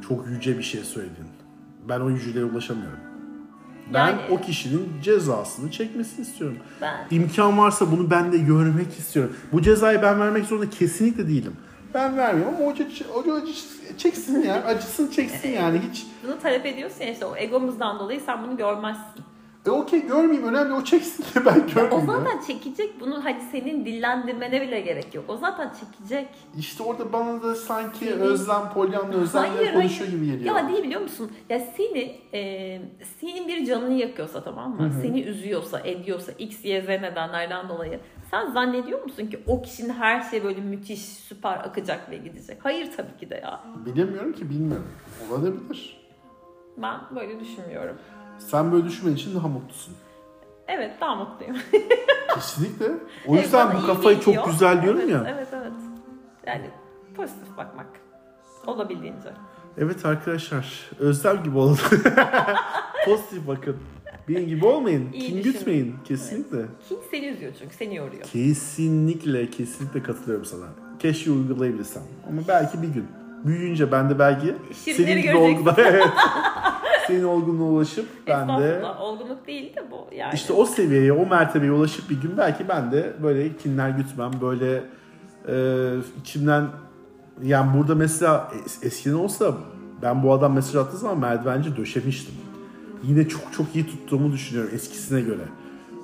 Çok 0.09 0.27
yüce 0.27 0.59
bir 0.59 0.62
şey 0.62 0.81
söyledin. 0.81 1.27
Ben 1.88 2.01
o 2.01 2.11
yüceliğe 2.11 2.44
ulaşamıyorum. 2.44 3.13
Ben 3.92 4.07
Yani- 4.07 4.20
o 4.31 4.40
kişinin 4.40 4.88
cezasını 5.03 5.70
çekmesini 5.70 6.23
istiyorum. 6.27 6.57
Ben 6.81 7.07
İmkan 7.11 7.59
varsa 7.59 7.92
bunu 7.92 8.11
ben 8.11 8.33
de 8.33 8.38
görmek 8.38 8.99
istiyorum. 8.99 9.37
Bu 9.53 9.62
cezayı 9.62 10.03
ben 10.03 10.20
vermek 10.20 10.44
zorunda 10.44 10.70
kesinlikle 10.70 11.29
değilim. 11.29 11.53
Ben 11.94 12.16
vermiyorum 12.16 12.55
ama 12.59 12.66
hoca, 12.66 12.87
hoca 13.12 13.35
acı 13.35 13.53
çeksin 13.99 14.42
ya. 14.42 14.64
Acısını 14.64 15.11
çeksin 15.11 15.49
yani 15.49 15.81
hiç. 15.90 16.07
bunu 16.27 16.38
talep 16.38 16.66
ediyorsun 16.66 17.05
ya 17.05 17.12
işte 17.12 17.25
o 17.27 17.37
egomuzdan 17.37 17.99
dolayı 17.99 18.20
sen 18.27 18.42
bunu 18.47 18.57
görmezsin. 18.57 19.23
E 19.66 19.70
okey 19.70 20.07
görmeyeyim 20.07 20.48
önemli 20.48 20.74
o 20.74 20.85
çeksin 20.85 21.22
de 21.35 21.46
ben 21.46 21.61
O 21.61 21.66
görmeyeyim 21.74 22.09
ya. 22.11 22.16
zaten 22.18 22.40
çekecek. 22.46 23.00
Bunu 23.00 23.24
hadi 23.24 23.40
senin 23.53 23.85
dillendirmene 23.85 24.61
bile 24.61 24.81
gerek 24.81 25.14
yok. 25.14 25.24
O 25.29 25.37
zaten 25.37 25.72
çekecek. 25.81 26.29
İşte 26.59 26.83
orada 26.83 27.12
bana 27.12 27.42
da 27.42 27.55
sanki 27.55 28.05
Senin- 28.05 28.20
Özlem 28.20 28.70
Polyan'la 28.74 29.14
Özlem'le 29.16 29.72
konuşuyor 29.72 30.11
gibi 30.11 30.27
geliyor. 30.27 30.57
Ya 30.57 30.68
değil 30.68 30.85
biliyor 30.85 31.00
musun? 31.00 31.33
Ya 31.48 31.61
seni 31.77 32.20
e, 32.35 32.81
senin 33.20 33.48
bir 33.48 33.66
canını 33.66 33.94
yakıyorsa 33.94 34.44
tamam 34.44 34.77
mı? 34.81 34.92
Seni 35.03 35.22
üzüyorsa, 35.22 35.81
ediyorsa, 35.81 36.33
x, 36.33 36.64
y, 36.64 36.83
z 36.83 36.88
nedenlerden 36.88 37.68
dolayı 37.68 38.00
sen 38.31 38.53
zannediyor 38.53 39.03
musun 39.03 39.27
ki 39.27 39.42
o 39.46 39.62
kişinin 39.62 39.92
her 39.92 40.20
şey 40.20 40.44
böyle 40.44 40.61
müthiş, 40.61 41.00
süper 41.00 41.53
akacak 41.59 42.11
ve 42.11 42.16
gidecek? 42.16 42.59
Hayır 42.62 42.88
tabii 42.96 43.16
ki 43.20 43.31
de 43.31 43.35
ya. 43.35 43.61
Bilemiyorum 43.87 44.33
ki 44.33 44.50
bilmiyorum. 44.50 44.87
Olabilir. 45.31 46.05
Ben 46.77 47.00
böyle 47.16 47.40
düşünmüyorum. 47.40 47.96
Sen 48.38 48.73
böyle 48.73 48.85
düşünmen 48.85 49.14
için 49.14 49.35
daha 49.35 49.49
mutlusun. 49.49 49.94
Evet 50.68 51.01
daha 51.01 51.14
mutluyum. 51.14 51.57
Kesinlikle. 52.35 52.87
O 53.27 53.35
Evet, 53.35 53.44
yüzden 53.44 53.68
bana 53.68 53.83
bu 53.83 53.87
kafayı 53.87 54.20
çok 54.20 54.47
güzel 54.47 54.83
diyorum 54.83 55.01
evet, 55.01 55.11
ya. 55.12 55.27
Evet 55.29 55.49
evet. 55.53 55.73
Yani 56.47 56.70
pozitif 57.16 57.57
bakmak. 57.57 57.87
Olabildiğince. 58.66 59.29
Evet 59.79 60.07
arkadaşlar, 60.07 60.90
Özlem 60.99 61.42
gibi 61.42 61.59
olun. 61.59 61.79
Pozitif 63.05 63.47
bakın. 63.49 63.77
Benim 64.29 64.47
gibi 64.49 64.66
olmayın. 64.66 65.12
İyi 65.12 65.29
Kim 65.29 65.42
gütmeyin. 65.42 65.97
Kesinlikle. 66.05 66.59
Kim 66.88 66.99
seni 67.11 67.27
üzüyor 67.27 67.53
çünkü 67.59 67.75
seni 67.75 67.97
yoruyor. 67.97 68.23
Kesinlikle, 68.23 69.51
kesinlikle 69.51 70.03
katılıyorum 70.03 70.44
sana. 70.44 70.66
Keşke 70.99 71.31
uygulayabilsem. 71.31 72.03
Ama 72.29 72.40
belki 72.49 72.83
bir 72.83 72.88
gün. 72.88 73.07
Büyüyünce 73.44 73.92
ben 73.92 74.11
de 74.11 74.18
belki 74.18 74.55
Şirinleri 74.85 75.23
senin 75.23 75.59
gibi 75.59 75.70
evet. 75.77 76.05
senin 77.07 77.25
olgunluğuna 77.25 77.69
ulaşıp 77.71 78.09
ben 78.27 78.49
de 78.49 78.83
olgunluk 79.01 79.47
değil 79.47 79.77
de 79.77 79.85
bu 79.90 80.14
yani. 80.14 80.35
işte 80.35 80.53
o 80.53 80.67
seviyeye, 80.67 81.12
o 81.12 81.27
mertebeye 81.27 81.73
ulaşıp 81.73 82.11
bir 82.11 82.21
gün 82.21 82.37
belki 82.37 82.69
ben 82.69 82.93
de 82.93 83.12
böyle 83.23 83.57
kinler 83.57 83.90
gütmem, 83.90 84.31
böyle 84.40 84.83
e, 85.49 85.55
içimden 86.21 86.67
yani 87.43 87.79
burada 87.79 87.95
mesela 87.95 88.51
es- 88.67 88.87
eskiden 88.87 89.14
olsa 89.14 89.55
ben 90.03 90.23
bu 90.23 90.33
adam 90.33 90.53
mesaj 90.55 90.77
attığı 90.77 90.97
zaman 90.97 91.19
merdivenci 91.19 91.77
döşemiştim. 91.77 92.35
Yine 93.03 93.29
çok 93.29 93.53
çok 93.53 93.75
iyi 93.75 93.87
tuttuğumu 93.87 94.33
düşünüyorum 94.33 94.71
eskisine 94.75 95.21
göre. 95.21 95.43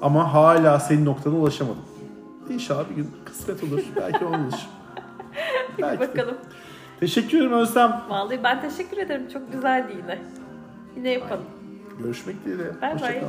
Ama 0.03 0.35
hala 0.35 0.81
senin 0.81 1.05
noktana 1.05 1.35
ulaşamadım. 1.37 1.83
İnşallah 2.51 2.85
bir 2.91 2.95
gün 2.95 3.11
kısmet 3.25 3.65
olur. 3.65 3.81
Belki 3.97 4.25
olur. 4.25 4.37
Belki 5.83 6.03
de. 6.03 6.09
Bakalım. 6.09 6.37
Teşekkür 7.01 7.39
ederim 7.39 7.53
Özlem. 7.53 8.01
Vallahi 8.09 8.41
ben 8.45 8.61
teşekkür 8.61 8.97
ederim. 8.99 9.29
Çok 9.33 9.53
güzeldi 9.53 9.93
yine. 10.03 10.19
Yine 10.97 11.11
yapalım. 11.11 11.45
Görüşmek 12.03 12.45
dileğiyle. 12.45 12.81
Bay 12.83 13.01
bay. 13.01 13.21